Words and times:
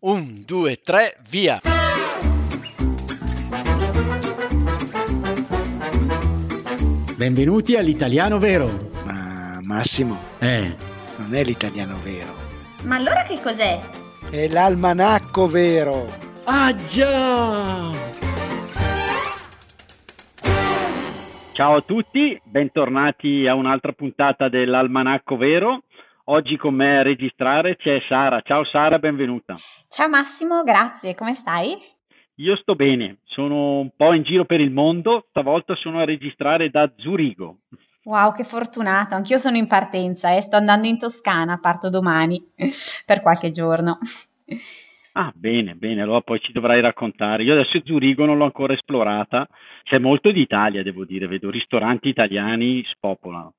Un, 0.00 0.44
due, 0.46 0.76
tre, 0.76 1.16
via! 1.28 1.60
Benvenuti 7.16 7.74
all'italiano 7.76 8.38
vero. 8.38 8.70
Ma 9.04 9.58
Massimo, 9.64 10.16
Eh, 10.38 10.74
non 11.16 11.34
è 11.34 11.42
l'italiano 11.42 11.98
vero, 12.02 12.32
Ma 12.84 12.96
allora 12.96 13.22
che 13.24 13.40
cos'è? 13.42 13.80
è 14.30 14.48
l'almanacco 14.48 15.46
vero. 15.48 16.04
ah 16.44 16.74
già! 16.74 17.90
Ciao 21.52 21.74
a 21.74 21.80
tutti, 21.80 22.40
bentornati 22.44 23.48
a 23.48 23.54
un'altra 23.54 23.90
puntata 23.90 24.48
dell'Almanacco 24.48 25.36
Vero. 25.36 25.82
Oggi 26.30 26.58
con 26.58 26.74
me 26.74 26.98
a 26.98 27.02
registrare 27.02 27.76
c'è 27.76 28.02
Sara. 28.06 28.42
Ciao 28.42 28.62
Sara, 28.64 28.98
benvenuta. 28.98 29.56
Ciao 29.88 30.10
Massimo, 30.10 30.62
grazie, 30.62 31.14
come 31.14 31.32
stai? 31.32 31.74
Io 32.34 32.54
sto 32.56 32.74
bene, 32.74 33.20
sono 33.24 33.78
un 33.78 33.90
po' 33.96 34.12
in 34.12 34.24
giro 34.24 34.44
per 34.44 34.60
il 34.60 34.70
mondo, 34.70 35.24
stavolta 35.30 35.74
sono 35.74 36.00
a 36.00 36.04
registrare 36.04 36.68
da 36.68 36.92
Zurigo. 36.96 37.60
Wow, 38.04 38.34
che 38.34 38.44
fortunato, 38.44 39.14
anch'io 39.14 39.38
sono 39.38 39.56
in 39.56 39.66
partenza 39.66 40.36
e 40.36 40.42
sto 40.42 40.56
andando 40.56 40.86
in 40.86 40.98
Toscana, 40.98 41.58
parto 41.60 41.88
domani 41.88 42.38
per 43.06 43.22
qualche 43.22 43.50
giorno. 43.50 43.98
Ah, 45.14 45.32
bene, 45.34 45.76
bene, 45.76 46.02
allora 46.02 46.20
poi 46.20 46.40
ci 46.40 46.52
dovrai 46.52 46.82
raccontare. 46.82 47.42
Io 47.42 47.54
adesso 47.54 47.80
Zurigo 47.82 48.26
non 48.26 48.36
l'ho 48.36 48.44
ancora 48.44 48.74
esplorata, 48.74 49.48
c'è 49.82 49.98
molto 49.98 50.30
di 50.30 50.42
Italia, 50.42 50.82
devo 50.82 51.06
dire, 51.06 51.26
vedo 51.26 51.48
ristoranti 51.48 52.10
italiani 52.10 52.84
spopolano. 52.92 53.54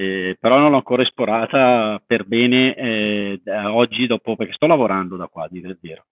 Eh, 0.00 0.36
però 0.38 0.58
non 0.60 0.70
l'ho 0.70 0.76
ancora 0.76 1.02
esplorata 1.02 2.00
per 2.06 2.24
bene 2.24 2.72
eh, 2.76 3.40
oggi 3.64 4.06
dopo 4.06 4.36
perché 4.36 4.52
sto 4.52 4.68
lavorando 4.68 5.16
da 5.16 5.26
qua, 5.26 5.46
a 5.46 5.48
dire 5.50 5.70
il 5.70 5.78
vero. 5.82 6.04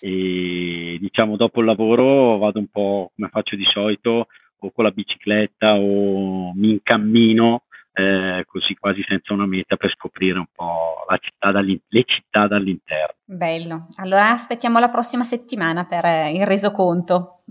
E 0.00 0.98
diciamo 1.00 1.34
dopo 1.34 1.58
il 1.58 1.66
lavoro 1.66 2.38
vado 2.38 2.60
un 2.60 2.68
po' 2.68 3.10
come 3.12 3.28
faccio 3.30 3.56
di 3.56 3.64
solito, 3.64 4.28
o 4.60 4.70
con 4.70 4.84
la 4.84 4.92
bicicletta 4.92 5.74
o 5.74 6.52
mi 6.54 6.70
incammino 6.70 7.64
eh, 7.92 8.44
così 8.46 8.74
quasi 8.74 9.04
senza 9.08 9.32
una 9.32 9.46
meta 9.46 9.74
per 9.74 9.90
scoprire 9.90 10.38
un 10.38 10.46
po' 10.54 11.04
la 11.08 11.18
città 11.18 11.50
le 11.60 12.04
città 12.04 12.46
dall'interno. 12.46 13.16
Bello, 13.24 13.88
allora 13.96 14.30
aspettiamo 14.30 14.78
la 14.78 14.90
prossima 14.90 15.24
settimana 15.24 15.86
per 15.86 16.04
eh, 16.04 16.34
il 16.34 16.46
resoconto. 16.46 17.42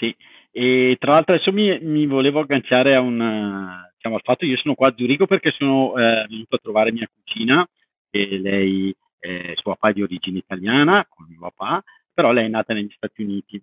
Sì, 0.00 0.12
e 0.50 0.96
tra 0.98 1.12
l'altro 1.12 1.34
adesso 1.34 1.52
mi, 1.52 1.78
mi 1.80 2.06
volevo 2.06 2.40
agganciare 2.40 2.96
a 2.96 3.00
un, 3.00 3.20
eh, 3.20 3.91
diciamo, 4.02 4.16
al 4.16 4.22
fatto 4.22 4.44
io 4.44 4.56
sono 4.56 4.74
qua 4.74 4.88
a 4.88 4.94
Zurigo 4.96 5.26
perché 5.26 5.52
sono 5.52 5.96
eh, 5.96 6.26
venuto 6.28 6.56
a 6.56 6.58
trovare 6.60 6.90
mia 6.90 7.08
cugina 7.14 7.66
e 8.10 8.38
lei, 8.40 8.94
eh, 9.20 9.54
suo 9.56 9.72
papà 9.72 9.90
è 9.90 9.92
di 9.92 10.02
origine 10.02 10.38
italiana, 10.38 11.06
come 11.08 11.28
mio 11.30 11.38
papà, 11.38 11.82
però 12.12 12.32
lei 12.32 12.46
è 12.46 12.48
nata 12.48 12.74
negli 12.74 12.92
Stati 12.96 13.22
Uniti, 13.22 13.62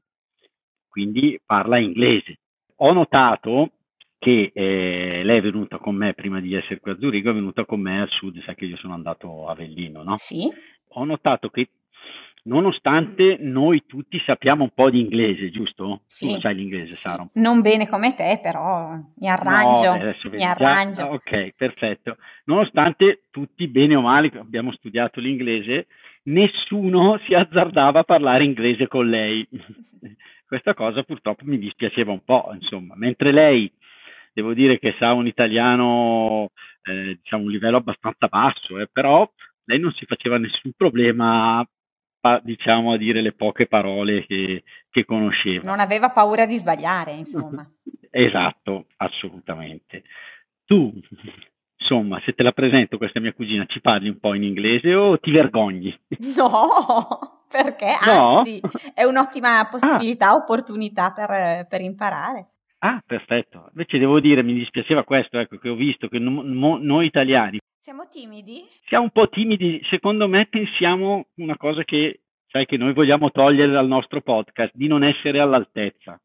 quindi 0.88 1.40
parla 1.45 1.78
inglese. 1.78 2.40
Ho 2.78 2.94
notato 2.94 3.72
che 4.17 4.52
eh, 4.54 5.22
lei 5.23 5.38
è 5.38 5.42
venuta 5.42 5.78
con 5.78 5.95
me 5.95 6.14
prima 6.14 6.40
di 6.40 6.54
essere 6.54 6.80
qui 6.80 6.92
a 6.92 6.98
Zurigo, 6.98 7.32
è 7.32 7.34
venuta 7.34 7.66
con 7.66 7.82
me 7.82 8.02
al 8.02 8.10
sud, 8.10 8.42
sai 8.44 8.56
che 8.56 8.66
io 8.66 8.78
sono 8.78 8.94
andato 8.94 9.48
a 9.48 9.52
Avellino, 9.52 10.04
no? 10.04 10.16
Sì? 10.17 10.50
Ho 10.94 11.04
notato 11.04 11.50
che 11.50 11.70
nonostante 12.44 13.38
noi 13.40 13.84
tutti 13.86 14.20
sappiamo 14.26 14.64
un 14.64 14.72
po' 14.73 14.90
di 14.90 15.00
inglese, 15.00 15.50
giusto? 15.50 16.02
Sì. 16.06 16.34
Tu 16.34 16.40
sai 16.40 16.56
l'inglese, 16.56 16.94
Sara? 16.95 17.28
Non 17.34 17.62
bene 17.62 17.88
come 17.88 18.16
te, 18.16 18.40
però 18.42 18.95
mi 19.18 19.30
arrangio, 19.30 19.94
No, 19.94 19.98
beh, 20.00 20.38
mi 20.38 20.44
arrangio. 20.44 21.06
ok, 21.06 21.54
perfetto. 21.56 22.17
Nonostante 22.45 23.23
tutti, 23.30 23.67
bene 23.67 23.95
o 23.95 24.02
male, 24.02 24.32
abbiamo 24.36 24.72
studiato 24.73 25.20
l'inglese, 25.20 25.88
nessuno 26.23 27.20
si 27.26 27.34
azzardava 27.34 28.00
a 28.00 28.04
parlare 28.04 28.44
inglese 28.44 28.88
con 28.88 29.08
lei. 29.10 29.48
Questa 30.48 30.73
cosa 30.73 31.04
purtroppo 31.04 31.44
mi 31.45 31.60
dispiaceva 31.60 32.12
un 32.12 32.23
po', 32.23 32.50
insomma, 32.54 32.95
mentre 32.95 33.32
lei, 33.32 33.72
devo 34.34 34.54
dire 34.54 34.80
che 34.80 34.95
sa 34.98 35.14
un 35.14 35.28
italiano, 35.28 36.49
eh, 36.83 37.20
diciamo, 37.22 37.44
un 37.44 37.52
livello 37.52 37.78
abbastanza 37.78 38.26
basso, 38.28 38.80
eh, 38.80 38.88
però 38.92 39.30
lei 39.66 39.80
non 39.80 39.92
si 39.92 40.05
faceva 40.05 40.39
nessun 40.39 40.72
problema, 40.76 41.64
a, 42.21 42.41
diciamo, 42.43 42.93
a 42.93 42.97
dire 42.97 43.21
le 43.21 43.33
poche 43.33 43.67
parole 43.67 44.25
che, 44.25 44.63
che 44.89 45.05
conosceva. 45.05 45.69
Non 45.69 45.80
aveva 45.80 46.09
paura 46.09 46.45
di 46.45 46.57
sbagliare, 46.57 47.11
insomma. 47.11 47.67
Esatto, 48.11 48.87
assolutamente. 48.97 50.02
Tu, 50.65 50.91
insomma, 51.77 52.19
se 52.25 52.33
te 52.33 52.41
la 52.41 52.53
presento 52.53 52.97
questa 52.97 53.19
mia 53.19 53.33
cugina, 53.33 53.65
ci 53.67 53.81
parli 53.81 54.09
un 54.09 54.19
po' 54.19 54.33
in 54.33 54.41
inglese 54.41 54.95
o 54.95 55.19
ti 55.19 55.30
vergogni? 55.31 55.95
No, 56.35 57.43
perché? 57.47 57.97
No? 58.03 58.37
Anzi, 58.39 58.59
è 58.95 59.03
un'ottima 59.03 59.67
possibilità, 59.69 60.33
opportunità 60.33 61.11
per, 61.11 61.67
per 61.67 61.81
imparare. 61.81 62.47
Ah, 62.80 62.99
perfetto. 63.05 63.69
Invece 63.73 63.99
devo 63.99 64.19
dire, 64.19 64.41
mi 64.41 64.53
dispiaceva 64.53 65.03
questo, 65.03 65.37
ecco, 65.37 65.57
che 65.57 65.69
ho 65.69 65.75
visto 65.75 66.07
che 66.07 66.17
no- 66.17 66.43
mo- 66.43 66.80
noi 66.81 67.05
italiani 67.05 67.59
Siamo 67.82 68.10
timidi? 68.10 68.66
siamo 68.88 69.06
un 69.06 69.10
po' 69.12 69.30
timidi, 69.30 69.82
secondo 69.90 70.28
me 70.28 70.48
pensiamo 70.48 71.28
una 71.36 71.56
cosa 71.56 71.84
che, 71.86 72.22
sai, 72.48 72.66
che 72.66 72.76
noi 72.76 72.92
vogliamo 72.92 73.32
togliere 73.32 73.72
dal 73.72 73.88
nostro 73.88 74.22
podcast, 74.22 74.73
di 74.76 74.88
non 74.88 75.02
essere 75.02 75.40
all'altezza, 75.40 76.20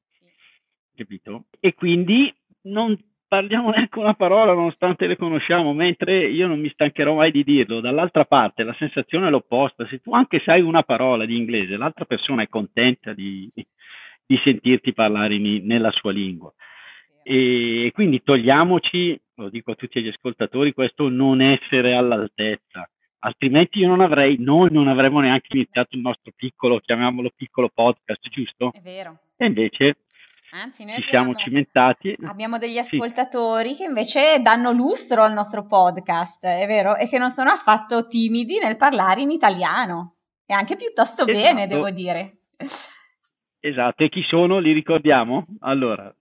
capito? 0.97 1.45
E 1.61 1.75
quindi 1.75 2.35
non 2.63 2.99
parliamo 3.29 3.71
neanche 3.71 4.01
una 4.01 4.15
parola 4.15 4.53
nonostante 4.53 5.07
le 5.07 5.17
conosciamo, 5.17 5.73
mentre 5.73 6.29
io 6.29 6.49
non 6.49 6.59
mi 6.59 6.71
stancherò 6.71 7.15
mai 7.15 7.31
di 7.31 7.45
dirlo. 7.45 7.81
Dall'altra 7.81 8.25
parte 8.25 8.65
la 8.65 8.75
sensazione 8.75 9.29
è 9.29 9.31
l'opposta, 9.31 9.87
se 9.87 10.01
tu 10.01 10.13
anche 10.13 10.41
sai 10.45 10.61
una 10.61 10.83
parola 10.83 11.25
di 11.25 11.37
inglese, 11.37 11.77
l'altra 11.77 12.05
persona 12.05 12.43
è 12.43 12.49
contenta 12.49 13.13
di, 13.13 13.49
di 14.27 14.41
sentirti 14.43 14.93
parlare 14.93 15.37
in- 15.37 15.65
nella 15.65 15.93
sua 15.93 16.11
lingua. 16.11 16.53
E 17.27 17.91
quindi 17.95 18.23
togliamoci, 18.23 19.19
lo 19.37 19.49
dico 19.49 19.71
a 19.71 19.75
tutti 19.75 20.03
gli 20.03 20.09
ascoltatori, 20.09 20.75
questo 20.75 21.09
non 21.09 21.41
essere 21.41 21.95
all'altezza, 21.95 22.87
altrimenti 23.21 23.79
io 23.79 23.89
non 23.89 24.03
avrei, 24.03 24.37
noi 24.39 24.71
non 24.71 24.89
avremmo 24.89 25.21
neanche 25.21 25.49
iniziato 25.57 25.97
il 25.97 26.03
nostro 26.03 26.33
piccolo, 26.37 26.81
chiamiamolo 26.81 27.31
piccolo 27.35 27.71
podcast, 27.73 28.29
giusto? 28.29 28.73
È 28.75 28.81
vero. 28.81 29.21
E 29.39 29.47
invece 29.47 29.97
Anzi, 30.51 30.85
noi 30.85 30.97
ci 31.01 31.09
siamo 31.09 31.31
abbiamo, 31.31 31.45
cimentati. 31.45 32.15
abbiamo 32.27 32.59
degli 32.59 32.81
Sì. 32.83 32.95
ascoltatori 32.97 33.75
che 33.75 33.85
invece 33.85 34.41
danno 34.43 34.71
lustro 34.71 35.23
al 35.23 35.33
nostro 35.33 35.67
podcast, 35.67 36.45
è 36.45 36.67
vero? 36.67 36.95
E 36.97 37.09
che 37.09 37.17
non 37.19 37.31
sono 37.31 37.51
affatto 37.51 38.07
timidi 38.07 38.59
nel 38.59 38.77
parlare 38.77 39.23
in 39.23 39.31
italiano. 39.31 40.17
E 40.47 40.53
anche 40.53 40.77
piuttosto 40.77 41.25
bene, 41.25 41.65
Esatto. 41.65 41.69
devo 41.75 41.91
dire. 41.91 42.37
Esatto, 43.61 44.05
e 44.05 44.09
chi 44.11 44.23
sono? 44.29 44.59
Li 44.59 44.73
ricordiamo? 44.73 45.47
Allora, 45.61 46.15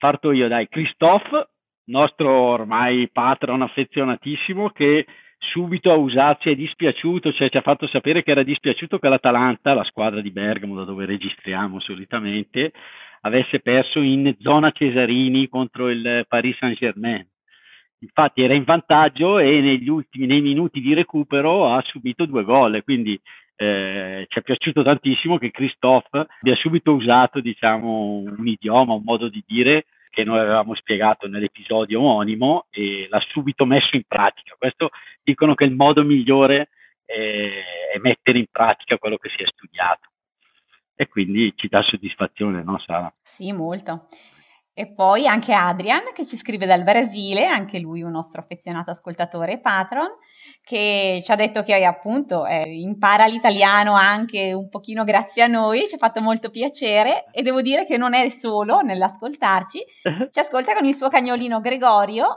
parto 0.00 0.32
io, 0.32 0.48
dai, 0.48 0.66
Christophe, 0.68 1.50
nostro 1.84 2.30
ormai 2.30 3.08
patron 3.12 3.60
affezionatissimo, 3.60 4.70
che 4.70 5.04
subito 5.38 5.92
ha 5.92 5.96
usato, 5.96 6.40
ci 6.42 6.50
è 6.50 6.54
dispiaciuto, 6.54 7.32
cioè 7.34 7.50
ci 7.50 7.58
ha 7.58 7.62
fatto 7.62 7.86
sapere 7.86 8.22
che 8.22 8.30
era 8.30 8.42
dispiaciuto 8.42 8.98
che 8.98 9.08
l'Atalanta, 9.08 9.74
la 9.74 9.84
squadra 9.84 10.22
di 10.22 10.30
Bergamo, 10.30 10.74
da 10.74 10.84
dove 10.84 11.04
registriamo 11.04 11.80
solitamente, 11.80 12.72
avesse 13.20 13.60
perso 13.60 14.00
in 14.00 14.34
zona 14.38 14.70
Cesarini 14.70 15.48
contro 15.48 15.90
il 15.90 16.24
Paris 16.26 16.56
Saint-Germain. 16.56 17.26
Infatti 17.98 18.42
era 18.42 18.54
in 18.54 18.64
vantaggio 18.64 19.38
e 19.38 19.60
negli 19.60 19.88
ultimi 19.90 20.24
nei 20.24 20.40
minuti 20.40 20.80
di 20.80 20.94
recupero 20.94 21.70
ha 21.70 21.82
subito 21.84 22.24
due 22.24 22.44
gol, 22.44 22.82
quindi 22.82 23.20
eh, 23.62 24.24
ci 24.28 24.38
è 24.38 24.42
piaciuto 24.42 24.82
tantissimo 24.82 25.36
che 25.36 25.50
Christophe 25.50 26.26
abbia 26.40 26.56
subito 26.56 26.94
usato 26.94 27.40
diciamo, 27.40 28.22
un 28.26 28.46
idioma, 28.46 28.94
un 28.94 29.02
modo 29.04 29.28
di 29.28 29.44
dire 29.46 29.84
che 30.08 30.24
noi 30.24 30.38
avevamo 30.38 30.74
spiegato 30.74 31.28
nell'episodio 31.28 32.00
omonimo 32.00 32.68
e 32.70 33.06
l'ha 33.10 33.22
subito 33.28 33.66
messo 33.66 33.96
in 33.96 34.04
pratica. 34.08 34.54
Questo 34.56 34.88
dicono 35.22 35.54
che 35.54 35.64
il 35.64 35.74
modo 35.74 36.02
migliore 36.02 36.70
è, 37.04 37.12
è 37.92 37.98
mettere 37.98 38.38
in 38.38 38.46
pratica 38.50 38.96
quello 38.96 39.18
che 39.18 39.28
si 39.28 39.42
è 39.42 39.46
studiato. 39.46 40.08
E 40.94 41.06
quindi 41.08 41.52
ci 41.54 41.68
dà 41.68 41.82
soddisfazione, 41.82 42.62
no 42.62 42.78
Sara? 42.78 43.12
Sì, 43.22 43.52
molto. 43.52 44.06
E 44.72 44.92
poi 44.92 45.26
anche 45.26 45.52
Adrian 45.52 46.12
che 46.14 46.24
ci 46.24 46.36
scrive 46.36 46.64
dal 46.64 46.84
Brasile, 46.84 47.46
anche 47.46 47.78
lui 47.78 48.02
un 48.02 48.12
nostro 48.12 48.40
affezionato 48.40 48.90
ascoltatore 48.90 49.52
e 49.54 49.60
patron, 49.60 50.08
che 50.62 51.20
ci 51.22 51.32
ha 51.32 51.36
detto 51.36 51.62
che 51.62 51.84
appunto 51.84 52.46
eh, 52.46 52.62
impara 52.66 53.26
l'italiano 53.26 53.94
anche 53.94 54.52
un 54.52 54.68
pochino 54.68 55.04
grazie 55.04 55.42
a 55.42 55.48
noi, 55.48 55.86
ci 55.88 55.96
ha 55.96 55.98
fatto 55.98 56.20
molto 56.20 56.50
piacere. 56.50 57.26
E 57.32 57.42
devo 57.42 57.60
dire 57.60 57.84
che 57.84 57.96
non 57.96 58.14
è 58.14 58.28
solo 58.30 58.80
nell'ascoltarci, 58.80 59.84
ci 60.30 60.38
ascolta 60.38 60.72
con 60.74 60.84
il 60.84 60.94
suo 60.94 61.08
cagnolino 61.08 61.60
Gregorio, 61.60 62.36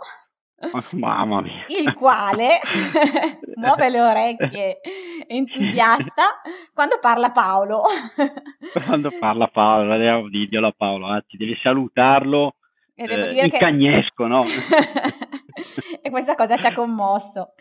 Mamma 0.97 1.41
mia. 1.41 1.65
il 1.67 1.93
quale 1.93 2.59
muove 3.55 3.89
le 3.89 4.01
orecchie 4.01 4.79
entusiasta 5.27 6.41
quando 6.73 6.97
parla 6.99 7.31
Paolo. 7.31 7.83
Quando 8.85 9.11
parla 9.19 9.47
Paolo, 9.47 9.89
vediamo 9.89 10.29
dirglielo 10.29 10.67
a 10.67 10.73
Paolo, 10.75 11.07
anzi 11.07 11.37
devi 11.37 11.55
salutarlo 11.61 12.55
E 12.95 13.05
devo 13.05 13.25
eh, 13.25 13.29
dire 13.29 13.45
in 13.45 13.51
che... 13.51 13.57
cagnesco, 13.57 14.25
no? 14.25 14.43
e 16.01 16.09
questa 16.09 16.35
cosa 16.35 16.57
ci 16.57 16.67
ha 16.67 16.73
commosso. 16.73 17.53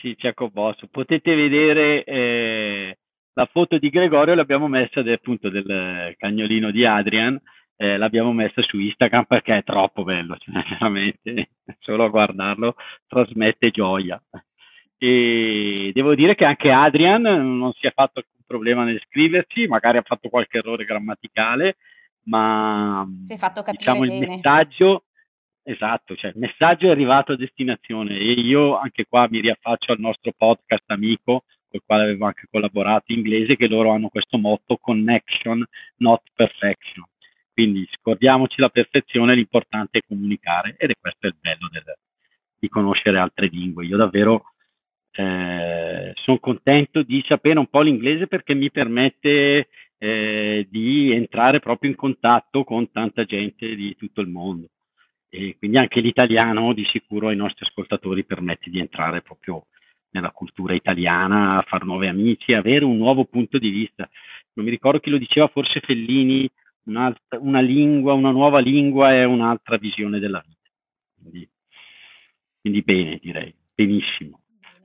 sì, 0.00 0.14
Giacobosso. 0.16 0.88
Potete 0.90 1.34
vedere 1.34 2.04
eh, 2.04 2.98
la 3.32 3.46
foto 3.46 3.78
di 3.78 3.88
Gregorio, 3.88 4.34
l'abbiamo 4.34 4.68
messa 4.68 5.00
del, 5.02 5.14
appunto 5.14 5.48
del 5.48 6.14
cagnolino 6.16 6.70
di 6.70 6.84
Adrian, 6.84 7.40
eh, 7.80 7.96
l'abbiamo 7.96 8.32
messa 8.32 8.60
su 8.62 8.78
Instagram 8.78 9.24
perché 9.24 9.58
è 9.58 9.64
troppo 9.64 10.02
bello, 10.02 10.36
cioè, 10.36 10.52
veramente, 10.68 11.50
solo 11.78 12.04
a 12.04 12.08
guardarlo 12.08 12.74
trasmette 13.06 13.70
gioia. 13.70 14.20
E 14.98 15.92
devo 15.94 16.16
dire 16.16 16.34
che 16.34 16.44
anche 16.44 16.72
Adrian 16.72 17.22
non 17.22 17.72
si 17.72 17.86
è 17.86 17.92
fatto 17.92 18.18
alcun 18.18 18.42
problema 18.44 18.82
nel 18.84 19.00
scriverci, 19.06 19.68
magari 19.68 19.98
ha 19.98 20.02
fatto 20.02 20.28
qualche 20.28 20.58
errore 20.58 20.84
grammaticale, 20.84 21.76
ma 22.24 23.06
si 23.24 23.34
è 23.34 23.36
fatto 23.36 23.62
capire 23.62 23.78
diciamo, 23.78 24.04
il 24.04 24.28
messaggio 24.28 25.04
Esatto, 25.68 26.16
cioè 26.16 26.30
il 26.30 26.38
messaggio 26.38 26.86
è 26.86 26.90
arrivato 26.90 27.32
a 27.32 27.36
destinazione 27.36 28.16
e 28.16 28.32
io 28.32 28.78
anche 28.78 29.04
qua 29.06 29.28
mi 29.28 29.40
riaffaccio 29.40 29.92
al 29.92 30.00
nostro 30.00 30.32
podcast 30.34 30.84
amico 30.86 31.44
col 31.68 31.82
quale 31.84 32.04
avevo 32.04 32.24
anche 32.24 32.46
collaborato 32.50 33.12
in 33.12 33.18
inglese 33.18 33.54
che 33.54 33.68
loro 33.68 33.90
hanno 33.90 34.08
questo 34.08 34.38
motto 34.38 34.78
connection 34.78 35.62
not 35.96 36.22
perfection. 36.34 37.04
Quindi 37.58 37.88
scordiamoci 37.90 38.60
la 38.60 38.68
perfezione, 38.68 39.34
l'importante 39.34 39.98
è 39.98 40.02
comunicare 40.06 40.76
ed 40.78 40.90
è 40.90 40.94
questo 40.96 41.26
il 41.26 41.34
bello 41.40 41.68
del, 41.72 41.82
di 42.56 42.68
conoscere 42.68 43.18
altre 43.18 43.48
lingue. 43.48 43.84
Io 43.84 43.96
davvero 43.96 44.52
eh, 45.10 46.12
sono 46.14 46.38
contento 46.38 47.02
di 47.02 47.20
sapere 47.26 47.58
un 47.58 47.66
po' 47.66 47.80
l'inglese 47.80 48.28
perché 48.28 48.54
mi 48.54 48.70
permette 48.70 49.70
eh, 49.98 50.68
di 50.70 51.10
entrare 51.10 51.58
proprio 51.58 51.90
in 51.90 51.96
contatto 51.96 52.62
con 52.62 52.92
tanta 52.92 53.24
gente 53.24 53.74
di 53.74 53.96
tutto 53.96 54.20
il 54.20 54.28
mondo 54.28 54.68
e 55.28 55.56
quindi 55.58 55.78
anche 55.78 55.98
l'italiano 55.98 56.72
di 56.72 56.86
sicuro 56.92 57.26
ai 57.26 57.36
nostri 57.36 57.66
ascoltatori 57.66 58.22
permette 58.22 58.70
di 58.70 58.78
entrare 58.78 59.20
proprio 59.20 59.66
nella 60.10 60.30
cultura 60.30 60.74
italiana, 60.74 61.64
fare 61.66 61.84
nuovi 61.84 62.06
amici, 62.06 62.52
avere 62.52 62.84
un 62.84 62.98
nuovo 62.98 63.24
punto 63.24 63.58
di 63.58 63.70
vista. 63.70 64.08
Non 64.52 64.64
mi 64.64 64.70
ricordo 64.70 65.00
chi 65.00 65.10
lo 65.10 65.18
diceva, 65.18 65.48
forse 65.48 65.80
Fellini, 65.80 66.48
una 66.88 67.60
lingua, 67.60 68.12
una 68.12 68.30
nuova 68.30 68.58
lingua 68.60 69.12
è 69.12 69.24
un'altra 69.24 69.76
visione 69.76 70.18
della 70.18 70.42
vita. 70.44 70.70
Quindi, 71.20 71.48
quindi 72.60 72.82
bene, 72.82 73.18
direi, 73.22 73.54
benissimo. 73.74 74.40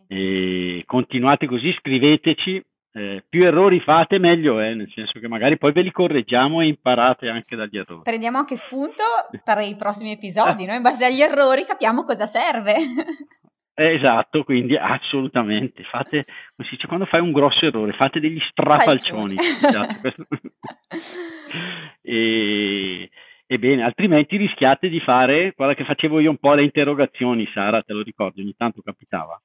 E 0.08 0.84
continuate 0.86 1.48
così, 1.48 1.74
scriveteci 1.80 2.64
eh, 2.96 3.24
più 3.28 3.44
errori 3.44 3.80
fate 3.80 4.20
meglio 4.20 4.60
è, 4.60 4.76
nel 4.76 4.92
senso 4.94 5.20
che 5.20 5.28
magari 5.28 5.58
poi 5.58 5.72
ve 5.72 5.82
li 5.82 5.92
correggiamo 5.92 6.62
e 6.62 6.68
imparate 6.68 7.28
anche 7.28 7.56
dagli 7.56 7.78
errori. 7.78 8.04
Prendiamo 8.04 8.38
anche 8.38 8.56
spunto 8.56 9.04
per 9.44 9.60
i 9.60 9.76
prossimi 9.76 10.12
episodi, 10.12 10.66
noi 10.66 10.76
in 10.76 10.84
base 10.84 11.06
agli 11.06 11.22
errori 11.22 11.66
capiamo 11.66 12.04
cosa 12.04 12.28
serve. 12.28 12.76
Eh, 13.76 13.96
esatto, 13.96 14.44
quindi 14.44 14.76
assolutamente, 14.76 15.84
fate, 15.84 16.26
come 16.56 16.68
si 16.68 16.76
dice, 16.76 16.88
quando 16.88 17.06
fai 17.06 17.22
un 17.22 17.32
grosso 17.32 17.66
errore, 17.66 17.94
fate 17.94 18.20
degli 18.20 18.40
strafalcioni. 18.50 19.36
esatto. 19.38 20.14
e, 22.02 23.10
Ebbene, 23.46 23.84
altrimenti 23.84 24.38
rischiate 24.38 24.90
di 24.90 25.00
fare 25.00 25.54
quella 25.54 25.76
che 25.76 25.84
facevo 25.84 26.20
io 26.20 26.30
un 26.30 26.38
po' 26.38 26.54
le 26.54 26.64
interrogazioni, 26.64 27.48
Sara, 27.54 27.84
te 27.84 27.94
lo 27.94 28.02
ricordi, 28.02 28.42
ogni 28.42 28.56
tanto 28.56 28.82
capitava 28.82 29.40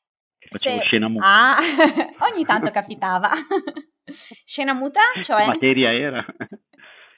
facevo 0.49 0.79
Se... 0.79 0.85
scena 0.85 1.09
muta. 1.09 1.27
Ah, 1.27 1.57
ogni 2.33 2.45
tanto 2.45 2.71
capitava. 2.71 3.31
scena 4.45 4.73
muta, 4.73 5.01
cioè... 5.21 5.43
Che 5.43 5.47
materia 5.47 5.93
era? 5.93 6.25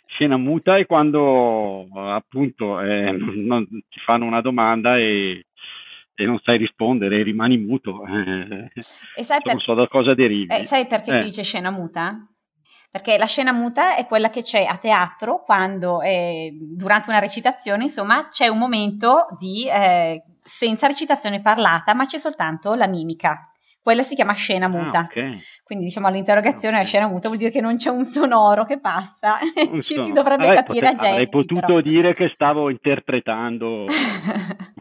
scena 0.06 0.36
muta 0.36 0.76
è 0.76 0.86
quando 0.86 1.86
appunto 1.94 2.80
eh, 2.80 3.12
non, 3.12 3.64
ti 3.66 4.00
fanno 4.04 4.24
una 4.24 4.40
domanda 4.40 4.98
e, 4.98 5.46
e, 6.22 6.26
non 6.26 6.38
sai 6.42 6.58
rispondere, 6.58 7.22
rimani 7.22 7.56
muto. 7.56 8.04
Eh, 8.06 8.70
e 9.16 9.22
sai 9.22 9.40
per... 9.42 9.52
Non 9.54 9.62
so 9.62 9.74
da 9.74 9.88
cosa 9.88 10.14
derivi. 10.14 10.52
Eh, 10.52 10.64
sai 10.64 10.86
perché 10.86 11.18
si 11.18 11.24
dice 11.24 11.42
scena 11.42 11.70
muta? 11.70 12.26
Perché 12.90 13.16
la 13.16 13.26
scena 13.26 13.52
muta 13.52 13.94
è 13.94 14.06
quella 14.06 14.30
che 14.30 14.42
c'è 14.42 14.64
a 14.64 14.76
teatro 14.76 15.42
quando 15.44 16.00
eh, 16.02 16.50
durante 16.60 17.08
una 17.08 17.20
recitazione, 17.20 17.84
insomma, 17.84 18.26
c'è 18.28 18.48
un 18.48 18.58
momento 18.58 19.26
di 19.38 19.68
eh, 19.68 20.24
senza 20.42 20.88
recitazione 20.88 21.40
parlata, 21.40 21.94
ma 21.94 22.04
c'è 22.04 22.18
soltanto 22.18 22.74
la 22.74 22.88
mimica. 22.88 23.40
Quella 23.80 24.02
si 24.02 24.14
chiama 24.14 24.32
scena 24.34 24.66
ah, 24.66 24.68
muta. 24.68 24.98
Ah, 24.98 25.04
okay. 25.04 25.38
Quindi 25.62 25.84
diciamo 25.84 26.08
all'interrogazione 26.08 26.74
okay. 26.74 26.80
la 26.80 26.86
scena 26.86 27.06
muta 27.06 27.28
vuol 27.28 27.38
dire 27.38 27.50
che 27.50 27.60
non 27.60 27.76
c'è 27.76 27.90
un 27.90 28.04
sonoro 28.04 28.64
che 28.64 28.80
passa, 28.80 29.38
ci 29.80 30.02
si 30.02 30.12
dovrebbe 30.12 30.46
Vabbè, 30.46 30.64
capire 30.64 30.80
pote- 30.80 30.86
a 30.86 30.92
gesti. 30.92 31.06
Avrei 31.06 31.28
potuto 31.28 31.66
però. 31.66 31.80
dire 31.80 32.14
che 32.14 32.30
stavo 32.34 32.70
interpretando. 32.70 33.86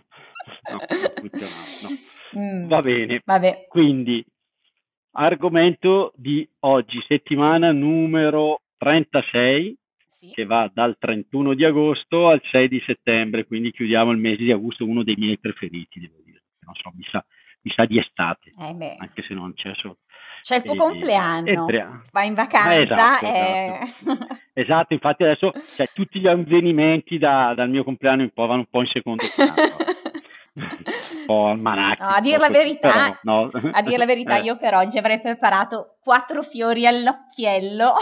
no, 0.71 0.79
no. 1.21 2.39
Mm. 2.39 2.67
Va 2.67 2.81
bene. 2.81 3.21
Vabbè. 3.25 3.65
Quindi, 3.67 4.23
argomento 5.11 6.13
di 6.15 6.47
oggi, 6.59 7.03
settimana 7.07 7.71
numero 7.71 8.61
36 8.77 9.77
sì. 10.19 10.31
che 10.31 10.45
va 10.45 10.69
dal 10.73 10.97
31 10.99 11.53
di 11.53 11.63
agosto 11.63 12.27
al 12.27 12.41
6 12.51 12.67
di 12.67 12.83
settembre, 12.85 13.45
quindi 13.45 13.71
chiudiamo 13.71 14.11
il 14.11 14.17
mese 14.17 14.43
di 14.43 14.51
agosto, 14.51 14.85
uno 14.85 15.03
dei 15.03 15.15
miei 15.17 15.39
preferiti, 15.39 15.99
devo 15.99 16.21
dire. 16.23 16.43
Non 16.65 16.75
so, 16.75 16.91
mi 16.95 17.05
sa, 17.09 17.25
mi 17.61 17.71
sa 17.71 17.85
di 17.85 17.97
estate, 17.97 18.53
eh 18.57 18.95
anche 18.99 19.23
se 19.23 19.33
non 19.33 19.53
c'è 19.53 19.71
solo. 19.75 19.97
C'è 20.41 20.57
il 20.57 20.61
tuo 20.61 20.73
e, 20.73 20.77
compleanno, 20.77 21.67
e 21.67 21.87
vai 22.11 22.27
in 22.27 22.33
vacanza. 22.33 22.73
Eh, 22.73 22.81
esatto, 22.83 23.25
esatto. 23.25 24.27
esatto, 24.53 24.93
infatti 24.93 25.23
adesso 25.23 25.51
cioè, 25.65 25.87
tutti 25.93 26.19
gli 26.19 26.27
avvenimenti 26.27 27.17
da, 27.17 27.53
dal 27.55 27.69
mio 27.69 27.83
compleanno 27.83 28.21
in 28.21 28.31
poi 28.31 28.47
vanno 28.47 28.59
un 28.59 28.69
po' 28.69 28.81
in 28.81 28.87
secondo 28.87 29.23
piano. 29.35 29.53
po' 31.25 31.47
almanacchi. 31.47 32.01
No, 32.01 32.09
a 32.09 32.21
dire 32.21 32.37
la 32.37 32.49
verità, 32.49 33.19
no. 33.23 33.49
a 33.71 33.81
dire 33.81 33.97
la 33.97 34.05
verità 34.05 34.37
io 34.37 34.57
per 34.57 34.75
oggi 34.75 34.97
avrei 34.97 35.19
preparato 35.19 35.97
quattro 36.01 36.41
fiori 36.41 36.85
all'occhiello 36.85 37.93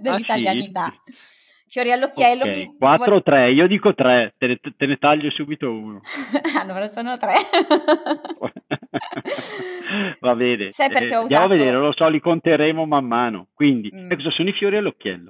dell'italianità. 0.00 0.84
Ah, 0.84 0.94
sì? 1.04 1.40
fiori 1.70 1.92
all'occhiello. 1.92 2.44
Okay. 2.44 2.66
Mi... 2.66 2.76
4 2.76 3.14
o 3.14 3.22
3? 3.22 3.52
Io 3.52 3.68
dico 3.68 3.94
3, 3.94 4.34
te 4.36 4.46
ne, 4.48 4.58
te 4.76 4.86
ne 4.86 4.96
taglio 4.96 5.30
subito 5.30 5.70
uno. 5.70 6.00
allora 6.60 6.90
sono 6.90 7.16
3. 7.16 7.30
Va 10.20 10.34
bene. 10.34 10.72
Sai 10.72 10.90
perché 10.90 11.08
eh, 11.08 11.16
ho 11.16 11.22
usato... 11.22 11.42
Andiamo 11.42 11.44
a 11.44 11.48
vedere, 11.48 11.78
lo 11.78 11.92
so, 11.94 12.08
li 12.08 12.20
conteremo 12.20 12.84
man 12.84 13.06
mano. 13.06 13.46
Quindi, 13.54 13.90
mm. 13.94 14.10
cosa 14.10 14.30
sono 14.30 14.48
i 14.48 14.52
fiori 14.52 14.76
all'occhiello? 14.76 15.28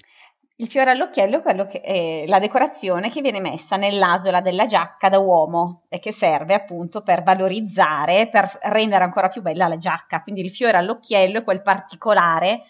Il 0.60 0.68
fiore 0.68 0.90
all'occhiello 0.90 1.40
che 1.40 1.80
è 1.80 2.26
la 2.26 2.38
decorazione 2.38 3.08
che 3.08 3.22
viene 3.22 3.40
messa 3.40 3.76
nell'asola 3.76 4.42
della 4.42 4.66
giacca 4.66 5.08
da 5.08 5.18
uomo 5.18 5.84
e 5.88 5.98
che 6.00 6.12
serve 6.12 6.52
appunto 6.52 7.00
per 7.00 7.22
valorizzare, 7.22 8.28
per 8.28 8.58
rendere 8.64 9.02
ancora 9.04 9.28
più 9.28 9.40
bella 9.40 9.68
la 9.68 9.78
giacca. 9.78 10.22
Quindi 10.22 10.42
il 10.42 10.50
fiore 10.50 10.76
all'occhiello 10.76 11.38
è 11.38 11.44
quel 11.44 11.62
particolare 11.62 12.64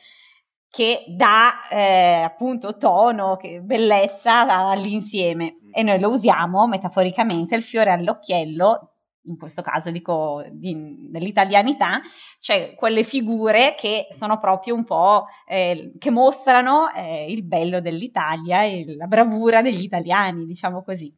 che 0.70 1.02
dà 1.09 1.66
eh, 1.68 2.23
appunto 2.23 2.76
tono, 2.76 3.35
che, 3.35 3.61
bellezza 3.61 4.47
all'insieme 4.47 5.56
mm. 5.56 5.70
e 5.73 5.82
noi 5.82 5.99
lo 5.99 6.11
usiamo 6.11 6.68
metaforicamente 6.68 7.56
il 7.56 7.62
fiore 7.62 7.90
all'occhiello 7.90 8.99
in 9.24 9.36
questo 9.36 9.62
caso 9.62 9.90
dico 9.90 10.44
di, 10.50 11.08
dell'italianità, 11.10 12.00
cioè 12.38 12.74
quelle 12.74 13.02
figure 13.02 13.74
che 13.76 14.06
sono 14.10 14.38
proprio 14.38 14.74
un 14.74 14.84
po' 14.84 15.26
eh, 15.46 15.92
che 15.98 16.10
mostrano 16.10 16.90
eh, 16.92 17.30
il 17.30 17.44
bello 17.44 17.80
dell'Italia 17.80 18.64
e 18.64 18.96
la 18.96 19.06
bravura 19.06 19.62
degli 19.62 19.82
italiani, 19.82 20.46
diciamo 20.46 20.82
così. 20.82 21.14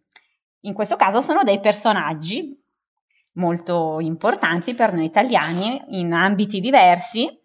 In 0.64 0.75
questo 0.75 0.97
caso 0.97 1.21
sono 1.21 1.42
dei 1.42 1.61
personaggi 1.61 2.59
molto 3.35 3.99
importanti 4.00 4.75
per 4.75 4.92
noi 4.92 5.06
italiani 5.06 5.80
in 5.88 6.12
ambiti 6.12 6.61
diversi 6.61 7.40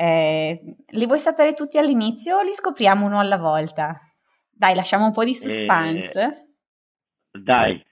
eh, 0.00 0.76
li 0.90 1.06
vuoi 1.06 1.18
sapere 1.18 1.54
tutti 1.54 1.76
all'inizio 1.76 2.36
o 2.36 2.42
li 2.42 2.52
scopriamo 2.52 3.04
uno 3.04 3.18
alla 3.18 3.36
volta? 3.36 4.00
Dai, 4.48 4.76
lasciamo 4.76 5.06
un 5.06 5.12
po' 5.12 5.24
di 5.24 5.34
suspense. 5.34 6.22
Eh, 7.32 7.40
dai, 7.40 7.84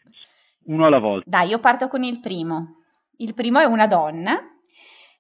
uno 0.67 0.87
alla 0.87 0.99
volta. 0.99 1.29
Dai, 1.29 1.49
io 1.49 1.59
parto 1.59 1.89
con 1.89 2.03
il 2.03 2.21
primo. 2.21 2.83
Il 3.19 3.35
primo 3.35 3.59
è 3.59 3.65
una 3.65 3.87
donna. 3.87 4.39